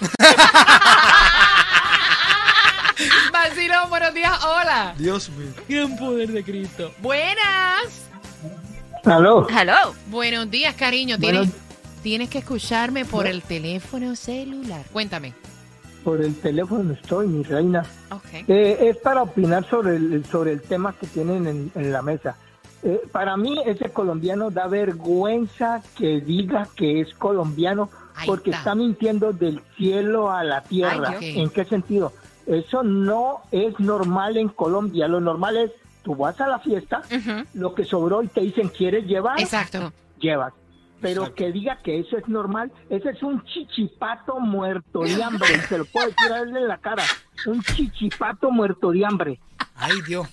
Vacilón, 3.33 3.89
buenos 3.89 4.13
días. 4.13 4.33
Hola. 4.43 4.93
Dios 4.97 5.29
mío. 5.29 5.51
Gran 5.67 5.95
poder 5.97 6.29
de 6.29 6.43
Cristo. 6.43 6.93
Buenas. 6.99 8.08
Aló. 9.05 9.47
Hello. 9.49 9.93
Buenos 10.09 10.49
días, 10.51 10.75
cariño. 10.75 11.17
Buenos- 11.19 11.47
Tienes, 11.47 11.61
tienes 12.03 12.29
que 12.29 12.39
escucharme 12.39 13.05
por 13.05 13.27
el 13.27 13.41
teléfono 13.41 14.15
celular. 14.15 14.85
Cuéntame. 14.91 15.33
Por 16.03 16.21
el 16.21 16.35
teléfono 16.39 16.93
estoy, 16.93 17.27
mi 17.27 17.43
reina. 17.43 17.85
Ok. 18.11 18.47
Eh, 18.47 18.77
es 18.89 18.97
para 18.97 19.23
opinar 19.23 19.67
sobre 19.69 19.95
el, 19.97 20.25
sobre 20.25 20.53
el 20.53 20.61
tema 20.61 20.93
que 20.93 21.07
tienen 21.07 21.45
en, 21.47 21.71
en 21.75 21.91
la 21.91 22.01
mesa. 22.01 22.35
Eh, 22.83 23.01
para 23.11 23.35
mí, 23.35 23.57
ese 23.65 23.89
colombiano 23.89 24.49
da 24.51 24.67
vergüenza 24.67 25.81
que 25.97 26.21
diga 26.21 26.67
que 26.75 27.01
es 27.01 27.13
colombiano 27.15 27.89
Ahí 28.15 28.25
porque 28.27 28.51
está. 28.51 28.59
está. 28.59 28.75
mintiendo 28.75 29.33
del 29.33 29.61
cielo 29.77 30.31
a 30.31 30.43
la 30.43 30.61
tierra. 30.61 31.15
Ay. 31.19 31.39
¿En 31.39 31.49
qué 31.49 31.65
sentido? 31.65 32.13
Eso 32.47 32.81
no 32.83 33.41
es 33.51 33.77
normal 33.79 34.37
en 34.37 34.47
Colombia. 34.49 35.07
Lo 35.09 35.19
normal 35.19 35.57
es, 35.57 35.71
tú 36.03 36.15
vas 36.15 36.39
a 36.41 36.47
la 36.47 36.59
fiesta, 36.59 37.01
lo 37.53 37.73
que 37.75 37.83
sobró 37.83 38.21
y 38.23 38.27
te 38.27 38.41
dicen, 38.41 38.69
¿quieres 38.69 39.05
llevar? 39.05 39.39
Exacto. 39.39 39.91
Llevas. 40.19 40.53
Pero 41.01 41.21
Exacto. 41.21 41.35
que 41.35 41.51
diga 41.53 41.77
que 41.77 41.99
eso 41.99 42.17
es 42.17 42.27
normal, 42.27 42.71
ese 42.89 43.11
es 43.11 43.23
un 43.23 43.41
chichipato 43.45 44.39
muerto 44.39 45.01
de 45.01 45.23
hambre. 45.23 45.47
y 45.55 45.59
se 45.67 45.77
lo 45.77 45.85
puedo 45.85 46.07
decir 46.07 46.31
a 46.33 46.39
él 46.41 46.55
en 46.57 46.67
la 46.67 46.77
cara. 46.77 47.03
Un 47.45 47.61
chichipato 47.61 48.51
muerto 48.51 48.91
de 48.91 49.05
hambre. 49.05 49.39
Ay, 49.75 49.93
Dios. 50.05 50.27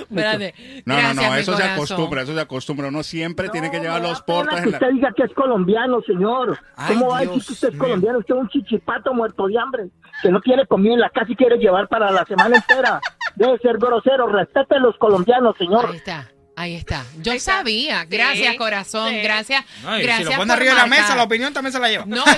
Espérate. 0.00 0.54
No, 0.86 0.94
Gracias, 0.94 1.16
no, 1.16 1.22
no, 1.22 1.34
eso 1.36 1.56
se 1.56 1.62
acostumbra, 1.62 2.22
eso 2.22 2.34
se 2.34 2.40
acostumbra. 2.40 2.88
Uno 2.88 3.02
siempre 3.02 3.50
tiene 3.50 3.70
que 3.70 3.76
No, 3.76 3.82
llevar 3.82 4.00
los 4.02 4.22
portas 4.22 4.60
que 4.60 4.64
en 4.64 4.70
la... 4.70 4.76
usted 4.78 4.90
diga 4.92 5.12
que 5.14 5.24
es 5.24 5.32
colombiano, 5.34 6.00
señor. 6.02 6.58
Ay, 6.76 6.94
¿Cómo 6.94 7.10
va 7.10 7.18
a 7.18 7.20
decir 7.20 7.44
que 7.44 7.52
usted 7.52 7.68
es 7.72 7.76
colombiano? 7.78 8.18
Usted 8.20 8.34
es 8.34 8.40
un 8.40 8.48
chichipato 8.48 9.12
muerto 9.12 9.46
de 9.46 9.58
hambre. 9.58 9.88
Que 10.22 10.30
no 10.30 10.40
tiene 10.40 10.66
comida 10.66 10.94
en 10.94 11.00
la 11.00 11.10
casa 11.10 11.30
y 11.30 11.36
quiere 11.36 11.58
llevar 11.58 11.88
para 11.88 12.10
la 12.10 12.24
semana 12.24 12.56
entera. 12.56 13.00
Debe 13.36 13.58
ser 13.58 13.78
grosero. 13.78 14.26
Respete 14.26 14.76
a 14.76 14.78
los 14.78 14.96
colombianos, 14.98 15.56
señor. 15.58 15.86
Ahí 15.90 15.96
está. 15.96 16.28
Ahí 16.54 16.74
está. 16.76 17.02
Yo 17.22 17.32
Ahí 17.32 17.38
está. 17.38 17.58
sabía. 17.58 18.02
Sí, 18.02 18.06
Gracias, 18.10 18.56
corazón. 18.56 19.08
sí. 19.10 19.20
Gracias. 19.22 19.64
Gracias 19.82 20.16
si 20.18 20.24
lo 20.24 20.32
pone 20.36 20.52
arriba 20.52 20.74
de 20.74 20.78
la 20.80 20.86
mesa, 20.86 21.16
la 21.16 21.22
opinión 21.24 21.52
también 21.52 21.72
se 21.72 21.80
la 21.80 21.88
lleva. 21.88 22.04
No, 22.06 22.16
no. 22.16 22.24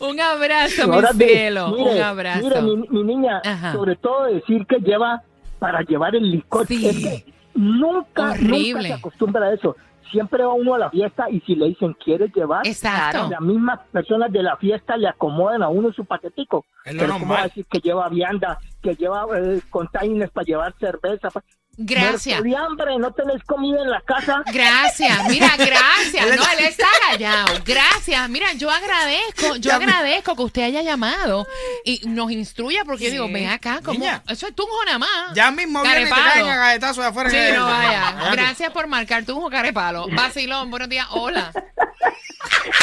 Un 0.00 0.20
abrazo, 0.20 0.86
mi 0.88 0.94
Ahora 0.94 1.12
cielo. 1.12 1.68
mire, 1.70 1.90
Un 1.96 2.02
abrazo. 2.02 2.42
Mire, 2.42 2.62
mi, 2.62 2.76
mi 2.88 3.02
niña, 3.04 3.40
Ajá. 3.44 3.72
sobre 3.72 3.96
todo 3.96 4.24
decir 4.24 4.66
que 4.66 4.76
lleva 4.78 5.22
para 5.58 5.80
llevar 5.82 6.14
el 6.14 6.30
licor. 6.30 6.66
Sí. 6.66 6.86
Es 6.86 6.96
que 6.98 7.24
nunca, 7.54 8.32
Horrible. 8.32 8.72
nunca 8.74 8.82
se 8.82 8.92
acostumbra 8.92 9.46
a 9.46 9.54
eso. 9.54 9.76
Siempre 10.10 10.44
va 10.44 10.52
uno 10.52 10.74
a 10.74 10.78
la 10.78 10.90
fiesta 10.90 11.28
y 11.30 11.40
si 11.40 11.54
le 11.54 11.66
dicen, 11.66 11.94
¿quieres 11.94 12.32
llevar? 12.34 12.66
Exacto. 12.66 13.28
Las 13.30 13.40
mismas 13.40 13.80
personas 13.90 14.30
de 14.32 14.42
la 14.42 14.56
fiesta 14.56 14.96
le 14.96 15.08
acomodan 15.08 15.62
a 15.62 15.68
uno 15.68 15.92
su 15.92 16.04
paquetico. 16.04 16.64
Es 16.84 16.94
lo 16.94 17.00
Pero 17.00 17.12
¿cómo 17.14 17.26
va 17.26 17.34
a 17.34 17.36
normal. 17.36 17.48
decir 17.48 17.66
que 17.70 17.78
lleva 17.80 18.08
vianda, 18.08 18.58
que 18.82 18.94
lleva 18.94 19.26
eh, 19.36 19.60
containers 19.70 20.30
para 20.30 20.44
llevar 20.44 20.74
cerveza? 20.78 21.28
Gracias. 21.76 22.42
De 22.42 22.56
hambre, 22.56 22.98
no 22.98 23.12
tenés 23.12 23.42
comida 23.44 23.80
en 23.82 23.90
la 23.90 24.00
casa. 24.00 24.42
Gracias, 24.52 25.28
mira, 25.28 25.48
gracias. 25.58 26.26
No, 26.26 26.42
él 26.58 26.64
está 26.66 26.86
callado. 27.10 27.54
Gracias. 27.64 28.28
Mira, 28.28 28.52
yo 28.54 28.70
agradezco, 28.70 29.56
yo 29.56 29.70
Ya- 29.70 29.76
agradezco 29.76 30.36
que 30.36 30.42
usted 30.42 30.62
haya 30.62 30.82
llamado 30.82 31.46
y 31.84 32.00
nos 32.06 32.30
instruya 32.30 32.84
porque 32.84 33.04
yo 33.06 33.10
digo, 33.10 33.28
ven 33.28 33.48
acá, 33.48 33.80
como 33.84 34.04
eso 34.28 34.46
es 34.46 34.54
tunjo 34.54 34.84
nada 34.86 34.98
más. 34.98 35.34
Ya 35.34 35.50
mismo 35.50 35.82
viene 35.82 36.04
galletazos 36.10 36.98
de 36.98 37.06
afuera. 37.06 37.30
Sí, 37.30 37.38
no 37.54 37.66
vaya. 37.66 38.14
Gracias 38.32 38.70
por 38.72 38.86
marcar 38.86 39.24
tunjo 39.24 39.50
carepalo. 39.50 40.06
Vacilón, 40.12 40.70
buenos 40.70 40.88
días. 40.88 41.06
Hola. 41.10 41.52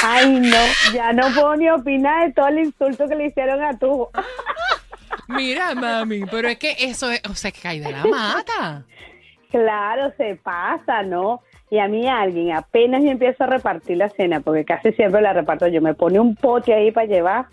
Ay, 0.03 0.27
no, 0.39 0.57
ya 0.93 1.13
no 1.13 1.27
puedo 1.33 1.55
ni 1.55 1.69
opinar 1.69 2.27
de 2.27 2.33
todo 2.33 2.47
el 2.47 2.59
insulto 2.59 3.07
que 3.07 3.15
le 3.15 3.27
hicieron 3.27 3.63
a 3.63 3.77
tu. 3.77 4.07
Mira, 5.35 5.73
mami, 5.75 6.21
pero 6.29 6.47
es 6.47 6.57
que 6.57 6.75
eso 6.79 7.09
es, 7.11 7.21
o 7.29 7.33
sea, 7.35 7.51
que 7.51 7.61
cae 7.61 7.79
de 7.79 7.91
la 7.91 8.05
mata. 8.05 8.83
Claro, 9.49 10.13
se 10.17 10.35
pasa, 10.35 11.03
¿no? 11.03 11.41
Y 11.69 11.79
a 11.79 11.87
mí 11.87 12.07
alguien, 12.07 12.51
apenas 12.53 13.03
yo 13.03 13.09
empiezo 13.11 13.43
a 13.43 13.47
repartir 13.47 13.97
la 13.97 14.09
cena, 14.09 14.39
porque 14.41 14.65
casi 14.65 14.91
siempre 14.93 15.21
la 15.21 15.33
reparto 15.33 15.67
yo, 15.67 15.81
me 15.81 15.93
pone 15.93 16.19
un 16.19 16.35
pote 16.35 16.73
ahí 16.73 16.91
para 16.91 17.07
llevar, 17.07 17.45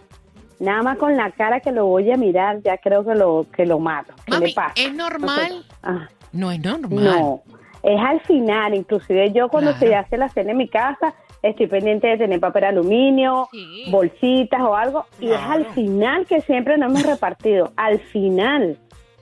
nada 0.61 0.83
más 0.83 0.99
con 0.99 1.17
la 1.17 1.31
cara 1.31 1.61
que 1.61 1.71
lo 1.73 1.87
voy 1.87 2.11
a 2.11 2.17
mirar, 2.17 2.61
ya 2.63 2.79
creo 2.79 3.05
que 3.05 3.15
lo 3.15 3.47
que 3.55 3.65
lo 3.67 3.79
mato. 3.79 4.13
¿Qué 4.27 4.33
Mami, 4.33 4.47
le 4.49 4.53
pasa? 4.55 4.73
¿es 4.77 4.93
normal? 4.95 5.65
Ah, 5.83 6.09
No 6.33 6.51
es 6.51 6.61
normal. 6.61 7.05
no, 7.05 7.43
es 7.83 8.01
al 8.01 8.21
final, 8.21 8.75
inclusive 8.75 9.33
yo 9.33 9.49
cuando 9.49 9.71
Claro. 9.73 9.87
se 9.87 9.95
hace 9.97 10.17
la 10.17 10.29
cena 10.29 10.51
en 10.53 10.57
mi 10.57 10.69
casa, 10.69 11.15
estoy 11.43 11.67
pendiente 11.67 12.07
de 12.09 12.17
tener 12.19 12.41
papel 12.41 12.65
aluminio, 12.65 13.49
Sí. 13.53 13.85
bolsitas 13.91 14.61
o 14.61 14.75
algo, 14.77 15.07
y 15.21 15.31
es 15.31 15.41
al 15.41 15.67
final 15.73 16.27
que 16.27 16.41
siempre 16.43 16.77
no 16.79 16.87
hemos 16.87 17.03
repartido, 17.05 17.73
al 17.77 18.01
final, 18.01 18.77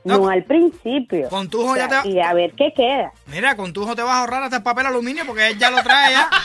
No, 0.05 0.19
no, 0.19 0.29
al 0.29 0.45
principio. 0.45 1.29
con 1.29 1.49
tu 1.51 1.63
hijo 1.63 1.73
O 1.73 1.75
sea, 1.75 1.89
ya 1.89 2.03
te- 2.03 2.09
Y 2.11 2.21
a 2.21 2.33
ver 2.33 2.53
qué 2.53 2.73
queda. 2.73 3.13
Mira, 3.27 3.57
con 3.57 3.73
tu 3.73 3.83
hijo 3.83 3.95
te 3.97 4.03
vas 4.03 4.13
a 4.13 4.21
ahorrar 4.21 4.43
hasta 4.45 4.57
el 4.59 4.63
papel 4.63 4.87
aluminio 4.87 5.25
porque 5.27 5.49
él 5.49 5.59
ya 5.59 5.71
lo 5.71 5.83
trae 5.83 6.13
ya. 6.13 6.29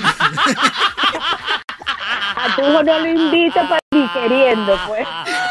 A 2.35 2.55
tu 2.55 2.61
hijo 2.61 2.83
no 2.83 2.99
lo 2.99 3.07
invito 3.07 3.59
para 3.67 3.79
ni 3.91 4.07
queriendo, 4.09 4.77
pues. 4.87 5.07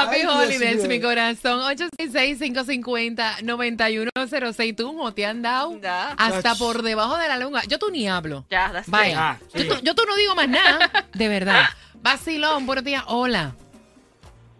Happy 0.00 0.16
Ay, 0.20 0.26
Holidays, 0.26 0.88
mi 0.88 1.00
corazón. 1.00 1.60
866-550-9106. 1.76 4.76
Tú, 4.76 5.12
te 5.12 5.26
han 5.26 5.42
dado 5.42 5.78
Ya. 5.80 6.12
hasta 6.12 6.52
Ach. 6.52 6.58
por 6.58 6.82
debajo 6.82 7.16
de 7.16 7.28
la 7.28 7.36
lengua. 7.36 7.62
Yo 7.68 7.78
tú 7.78 7.90
ni 7.90 8.08
hablo. 8.08 8.44
Ya, 8.50 8.70
that's 8.72 8.88
Vaya. 8.88 9.30
Ah, 9.30 9.38
sí. 9.52 9.66
yo, 9.66 9.74
tú, 9.76 9.80
yo 9.84 9.94
tú 9.94 10.02
no 10.06 10.16
digo 10.16 10.34
más 10.34 10.48
nada. 10.48 10.90
De 11.14 11.28
verdad. 11.28 11.64
Vacilón, 11.94 12.66
buenos 12.66 12.84
días. 12.84 13.02
Hola. 13.08 13.54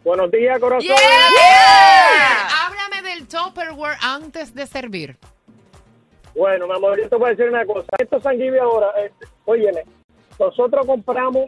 Buenos 0.05 0.31
días, 0.31 0.59
corazón. 0.59 0.91
Háblame 2.65 3.03
del 3.09 3.27
Tupperware 3.29 3.99
antes 4.01 4.55
de 4.55 4.67
servir. 4.67 5.17
Bueno, 6.35 6.67
mi 6.67 6.75
amor, 6.75 6.99
yo 7.01 7.09
te 7.09 7.17
voy 7.17 7.29
a 7.29 7.31
decir 7.31 7.49
una 7.49 7.65
cosa. 7.67 7.87
Esto 7.99 8.21
sanguíneo 8.21 8.63
ahora, 8.63 8.89
eh, 9.03 9.13
óyeme, 9.45 9.83
nosotros 10.39 10.87
compramos 10.87 11.47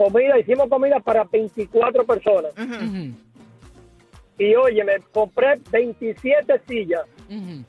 comida, 0.00 0.38
hicimos 0.38 0.68
comida 0.68 0.98
para 1.00 1.24
24 1.24 2.04
personas. 2.06 2.52
Y 4.38 4.54
óyeme, 4.54 4.92
compré 5.12 5.60
27 5.70 6.62
sillas, 6.66 7.02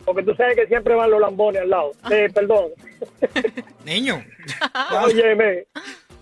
porque 0.06 0.24
tú 0.24 0.34
sabes 0.36 0.56
que 0.56 0.68
siempre 0.68 0.96
van 0.96 1.12
los 1.12 1.20
lambones 1.20 1.62
al 1.64 1.70
lado. 1.70 1.92
Eh, 2.10 2.30
perdón. 2.34 2.68
Niño. 3.86 4.24
Óyeme, 5.06 5.66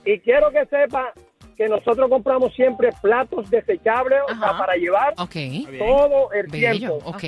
y 0.04 0.18
quiero 0.20 0.50
que 0.50 0.66
sepa 0.66 1.14
que 1.56 1.68
nosotros 1.68 2.10
compramos 2.10 2.54
siempre 2.56 2.90
platos 3.02 3.50
desechables 3.52 4.20
o 4.24 4.30
sea, 4.30 4.50
Ajá. 4.50 4.58
para 4.58 4.76
llevar 4.76 5.14
Ok. 5.18 5.36
todo 5.78 6.32
el 6.34 6.48
Bello. 6.48 6.72
tiempo. 6.78 6.96
Ok. 7.06 7.24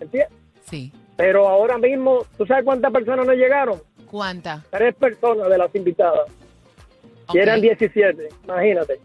¿entiendes? 0.00 0.28
Sí. 0.62 0.92
Pero 1.16 1.46
ahora 1.48 1.76
mismo, 1.76 2.24
¿tú 2.38 2.46
sabes 2.46 2.64
cuántas 2.64 2.90
personas 2.92 3.26
nos 3.26 3.36
llegaron? 3.36 3.80
¿Cuánta? 4.10 4.64
Tres 4.70 4.94
personas 4.94 5.48
de 5.50 5.58
las 5.58 5.74
invitadas. 5.74 6.30
Y 7.32 7.38
eran 7.38 7.60
17, 7.60 8.28
imagínate. 8.44 9.00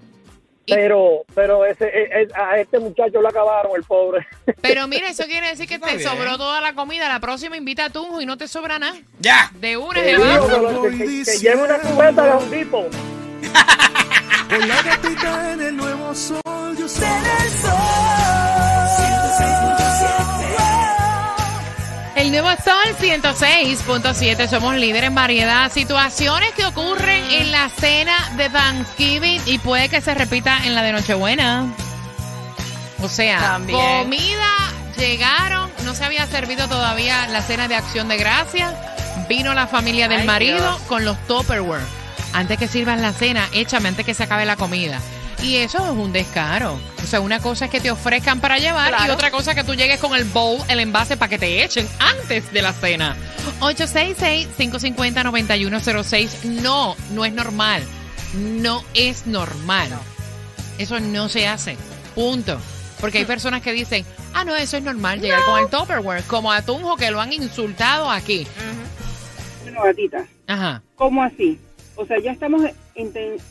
Pero, 0.67 1.23
pero 1.33 1.65
ese, 1.65 1.85
e- 1.87 2.21
e- 2.23 2.27
a 2.35 2.59
este 2.59 2.77
muchacho 2.77 3.21
lo 3.21 3.27
acabaron, 3.29 3.71
el 3.75 3.83
pobre. 3.83 4.27
Pero 4.61 4.87
mira, 4.87 5.07
eso 5.09 5.23
quiere 5.23 5.47
decir 5.47 5.67
que 5.67 5.79
te 5.79 5.95
bien. 5.95 5.99
sobró 6.07 6.37
toda 6.37 6.61
la 6.61 6.73
comida. 6.75 7.07
La 7.09 7.19
próxima 7.19 7.57
invita 7.57 7.85
a 7.85 7.89
Tunjo 7.89 8.21
y 8.21 8.27
no 8.27 8.37
te 8.37 8.47
sobra 8.47 8.77
nada. 8.77 8.95
Ya. 9.19 9.49
De 9.55 9.77
una 9.77 9.99
digo 10.03 10.21
va. 10.23 10.81
que, 10.91 10.97
que- 10.97 11.23
que- 11.25 11.37
lleve 11.39 11.63
una 11.63 11.79
cubeta 11.79 12.23
de 12.23 12.43
un 12.43 12.51
tipo. 12.51 12.85
Con 14.49 14.67
la 14.67 14.81
gatita 14.83 15.53
en 15.53 15.61
el 15.61 15.77
nuevo 15.77 16.13
sol, 16.13 16.41
yo 16.77 16.87
soy 16.87 17.07
El 17.07 17.49
nuevo 22.31 22.49
Sol 22.63 22.95
106.7, 22.99 24.47
somos 24.47 24.75
líderes 24.75 25.07
en 25.07 25.15
variedad. 25.15 25.71
Situaciones 25.71 26.51
que 26.53 26.65
ocurren 26.65 27.23
en 27.31 27.51
la 27.51 27.69
cena 27.69 28.31
de 28.37 28.49
Thanksgiving 28.49 29.41
y 29.45 29.57
puede 29.59 29.89
que 29.89 30.01
se 30.01 30.13
repita 30.13 30.65
en 30.65 30.75
la 30.75 30.81
de 30.83 30.91
Nochebuena. 30.93 31.65
O 33.01 33.07
sea, 33.07 33.39
También. 33.39 33.79
comida, 33.79 34.49
llegaron, 34.97 35.69
no 35.85 35.93
se 35.95 36.03
había 36.03 36.27
servido 36.27 36.67
todavía 36.67 37.27
la 37.27 37.41
cena 37.41 37.67
de 37.67 37.75
acción 37.75 38.07
de 38.07 38.17
gracia. 38.17 38.73
Vino 39.29 39.53
la 39.53 39.67
familia 39.67 40.07
del 40.07 40.21
Ay, 40.21 40.27
marido 40.27 40.57
Dios. 40.57 40.81
con 40.87 41.05
los 41.05 41.17
Tupperware. 41.27 41.83
Antes 42.33 42.57
que 42.59 42.67
sirvan 42.67 43.01
la 43.01 43.13
cena, 43.13 43.47
échame 43.53 43.89
antes 43.89 44.05
que 44.05 44.13
se 44.13 44.23
acabe 44.23 44.45
la 44.45 44.55
comida. 44.55 44.99
Y 45.41 45.55
eso 45.57 45.77
es 45.77 45.91
un 45.91 46.11
descaro. 46.11 46.79
O 47.01 47.05
sea, 47.07 47.21
una 47.21 47.39
cosa 47.39 47.65
es 47.65 47.71
que 47.71 47.79
te 47.79 47.89
ofrezcan 47.91 48.39
para 48.41 48.57
llevar 48.59 48.93
y 49.07 49.09
otra 49.09 49.31
cosa 49.31 49.51
es 49.51 49.57
que 49.57 49.63
tú 49.63 49.73
llegues 49.73 49.99
con 49.99 50.13
el 50.15 50.25
bowl, 50.25 50.61
el 50.67 50.79
envase 50.79 51.17
para 51.17 51.29
que 51.29 51.39
te 51.39 51.63
echen 51.63 51.87
antes 51.99 52.51
de 52.51 52.61
la 52.61 52.73
cena. 52.73 53.15
866-550-9106. 53.61 56.43
No, 56.61 56.95
no 57.11 57.25
es 57.25 57.33
normal. 57.33 57.83
No 58.35 58.83
es 58.93 59.25
normal. 59.27 59.89
Eso 60.77 60.99
no 60.99 61.29
se 61.29 61.47
hace. 61.47 61.77
Punto. 62.15 62.59
Porque 62.99 63.19
hay 63.19 63.25
personas 63.25 63.61
que 63.61 63.71
dicen, 63.71 64.05
ah, 64.33 64.43
no, 64.43 64.55
eso 64.55 64.77
es 64.77 64.83
normal, 64.83 65.21
llegar 65.21 65.43
con 65.45 65.59
el 65.59 65.69
Tupperware. 65.69 66.23
Como 66.23 66.51
a 66.51 66.61
Tunjo 66.61 66.97
que 66.97 67.11
lo 67.11 67.21
han 67.21 67.31
insultado 67.33 68.11
aquí. 68.11 68.45
Bueno, 69.63 69.83
gatita, 69.83 70.25
Ajá. 70.47 70.81
¿cómo 70.95 71.23
así? 71.23 71.59
O 71.95 72.05
sea, 72.05 72.19
ya 72.19 72.31
estamos 72.31 72.61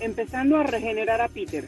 empezando 0.00 0.58
a 0.58 0.62
regenerar 0.62 1.20
a 1.20 1.28
Peter. 1.28 1.66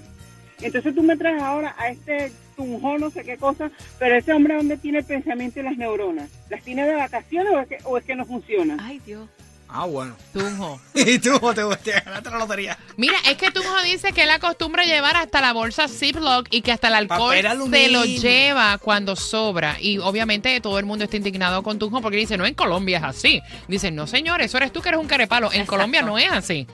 Entonces 0.63 0.95
tú 0.95 1.03
me 1.03 1.17
traes 1.17 1.43
ahora 1.43 1.75
a 1.79 1.89
este 1.89 2.33
tunjón, 2.57 3.01
no 3.01 3.11
sé 3.11 3.25
qué 3.25 3.37
cosa, 3.37 3.71
pero 3.99 4.17
ese 4.17 4.33
hombre 4.33 4.57
¿dónde 4.57 4.77
tiene 4.77 4.99
el 4.99 5.05
pensamiento 5.05 5.61
y 5.61 5.63
las 5.63 5.77
neuronas? 5.77 6.29
¿Las 6.51 6.63
tiene 6.63 6.87
de 6.87 6.95
vacaciones 6.95 7.53
o 7.53 7.61
es 7.61 7.69
que, 7.69 7.79
o 7.85 7.99
es 7.99 8.05
que 8.05 8.15
no 8.15 8.27
funciona? 8.27 8.77
Ay, 8.81 9.01
Dios. 9.05 9.29
Ah, 9.73 9.87
bueno. 9.87 10.17
Tunjo. 10.33 10.81
Y 10.95 11.19
tú 11.19 11.39
te, 11.55 11.63
te 11.83 11.93
ganaste 11.93 12.31
la 12.31 12.39
lotería. 12.39 12.77
Mira, 12.97 13.15
es 13.29 13.37
que 13.37 13.51
Tunjo 13.51 13.81
dice 13.83 14.13
que 14.13 14.25
él 14.25 14.31
acostumbra 14.31 14.85
llevar 14.85 15.17
hasta 15.17 15.41
la 15.41 15.53
bolsa 15.53 15.89
Ziploc 15.89 16.49
y 16.51 16.61
que 16.63 16.73
hasta 16.73 16.89
el 16.89 16.95
alcohol 16.95 17.37
se 17.71 17.89
lo 17.89 18.05
lleva 18.05 18.77
cuando 18.79 19.17
sobra. 19.17 19.77
Y 19.81 19.99
obviamente 19.99 20.61
todo 20.61 20.79
el 20.79 20.85
mundo 20.85 21.05
está 21.05 21.17
indignado 21.17 21.63
con 21.63 21.79
Tunjo 21.79 22.01
porque 22.03 22.19
dice, 22.19 22.37
no, 22.37 22.45
en 22.45 22.55
Colombia 22.55 22.99
es 22.99 23.05
así. 23.05 23.43
Dice, 23.69 23.91
no, 23.91 24.07
señor, 24.07 24.43
eso 24.43 24.57
eres 24.59 24.73
tú 24.73 24.83
que 24.83 24.89
eres 24.89 25.01
un 25.01 25.07
carepalo. 25.07 25.47
En 25.47 25.61
Exacto. 25.61 25.71
Colombia 25.71 26.03
no 26.03 26.19
es 26.19 26.31
así. 26.31 26.67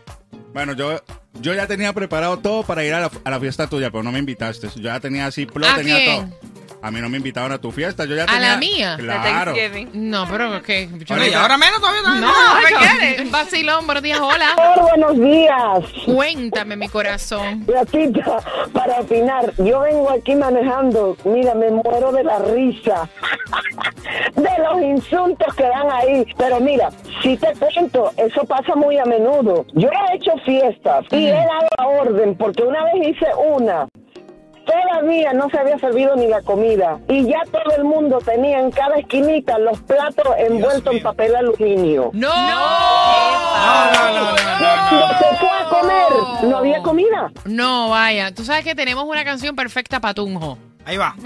Bueno, 0.56 0.72
yo, 0.72 0.98
yo 1.42 1.52
ya 1.52 1.66
tenía 1.66 1.92
preparado 1.92 2.38
todo 2.38 2.62
para 2.62 2.82
ir 2.82 2.94
a 2.94 3.00
la, 3.00 3.10
a 3.24 3.30
la 3.30 3.38
fiesta 3.38 3.66
tuya, 3.66 3.90
pero 3.90 4.02
no 4.02 4.10
me 4.10 4.18
invitaste. 4.20 4.68
Yo 4.76 4.84
ya 4.84 4.98
tenía 5.00 5.26
así, 5.26 5.46
¿A 5.68 5.76
tenía 5.76 5.96
quién? 5.96 6.30
todo. 6.30 6.55
A 6.82 6.90
mí 6.90 7.00
no 7.00 7.08
me 7.08 7.16
invitaron 7.16 7.50
a 7.52 7.58
tu 7.58 7.72
fiesta. 7.72 8.04
Yo 8.04 8.14
ya 8.14 8.24
¿A 8.24 8.26
tenía, 8.26 8.40
la 8.52 8.56
mía? 8.58 8.96
Claro. 8.98 9.52
No, 9.94 10.26
pero 10.30 10.62
que... 10.62 10.88
yo 11.04 11.14
Ahora, 11.14 11.26
y 11.26 11.30
no- 11.32 11.38
ahora 11.40 11.58
menos 11.58 11.80
todavía. 11.80 12.02
No, 12.02 12.32
todavía 12.32 12.70
yo- 12.70 12.76
quieres? 12.98 13.30
Vacilón, 13.30 13.86
buenos 13.86 14.02
días, 14.02 14.20
hola. 14.20 14.46
buenos 14.80 15.18
días. 15.18 16.04
Cuéntame, 16.04 16.76
mi 16.76 16.88
corazón. 16.88 17.64
Gatita, 17.66 18.38
para 18.72 19.00
opinar, 19.00 19.52
yo 19.58 19.80
vengo 19.80 20.10
aquí 20.10 20.34
manejando, 20.36 21.16
mira, 21.24 21.54
me 21.54 21.70
muero 21.70 22.12
de 22.12 22.22
la 22.24 22.38
risa, 22.40 23.08
de 24.36 24.50
los 24.62 24.82
insultos 24.82 25.54
que 25.54 25.64
dan 25.64 25.90
ahí. 25.90 26.26
Pero 26.36 26.60
mira, 26.60 26.90
si 27.22 27.36
te 27.36 27.52
cuento, 27.54 28.12
eso 28.16 28.44
pasa 28.44 28.74
muy 28.76 28.98
a 28.98 29.04
menudo. 29.04 29.66
Yo 29.74 29.88
he 29.88 30.16
hecho 30.16 30.32
fiestas 30.44 31.04
y 31.10 31.26
he 31.26 31.32
dado 31.32 31.68
la 31.78 31.86
orden, 31.86 32.36
porque 32.36 32.62
una 32.62 32.84
vez 32.84 33.08
hice 33.08 33.26
una. 33.48 33.88
Todavía 34.66 35.32
no 35.32 35.48
se 35.48 35.58
había 35.58 35.78
servido 35.78 36.16
ni 36.16 36.26
la 36.26 36.42
comida 36.42 36.98
y 37.08 37.24
ya 37.26 37.40
todo 37.52 37.76
el 37.76 37.84
mundo 37.84 38.18
tenía 38.18 38.58
en 38.58 38.70
cada 38.70 38.96
esquinita 38.96 39.58
los 39.58 39.78
platos 39.80 40.26
envueltos 40.38 40.94
en 40.94 41.02
papel 41.02 41.36
aluminio. 41.36 42.10
¡No! 42.12 42.28
¡No! 42.28 42.66
No, 43.92 44.12
no, 44.12 44.32
no, 44.32 44.36
Cuando 44.88 45.08
se 45.18 45.36
fue 45.36 45.48
a 45.50 45.68
comer, 45.68 46.50
no 46.50 46.56
había 46.58 46.82
comida. 46.82 47.30
No, 47.44 47.90
vaya. 47.90 48.32
Tú 48.34 48.44
sabes 48.44 48.64
que 48.64 48.74
tenemos 48.74 49.04
una 49.04 49.24
canción 49.24 49.54
perfecta 49.54 50.00
para 50.00 50.14
Tunjo. 50.14 50.58
Ahí 50.84 50.96
va. 50.96 51.14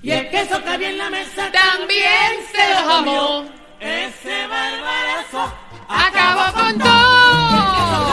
Y 0.00 0.12
el 0.12 0.28
queso 0.30 0.62
que 0.62 0.70
había 0.70 0.90
en 0.90 0.98
la 0.98 1.10
mesa 1.10 1.50
también 1.50 2.32
se 2.52 2.70
lo 2.72 2.88
jamó. 2.88 3.44
Ese 3.80 4.46
barbarazo 4.46 5.52
acabó 5.88 6.52
con 6.52 6.78
todo. 6.78 8.08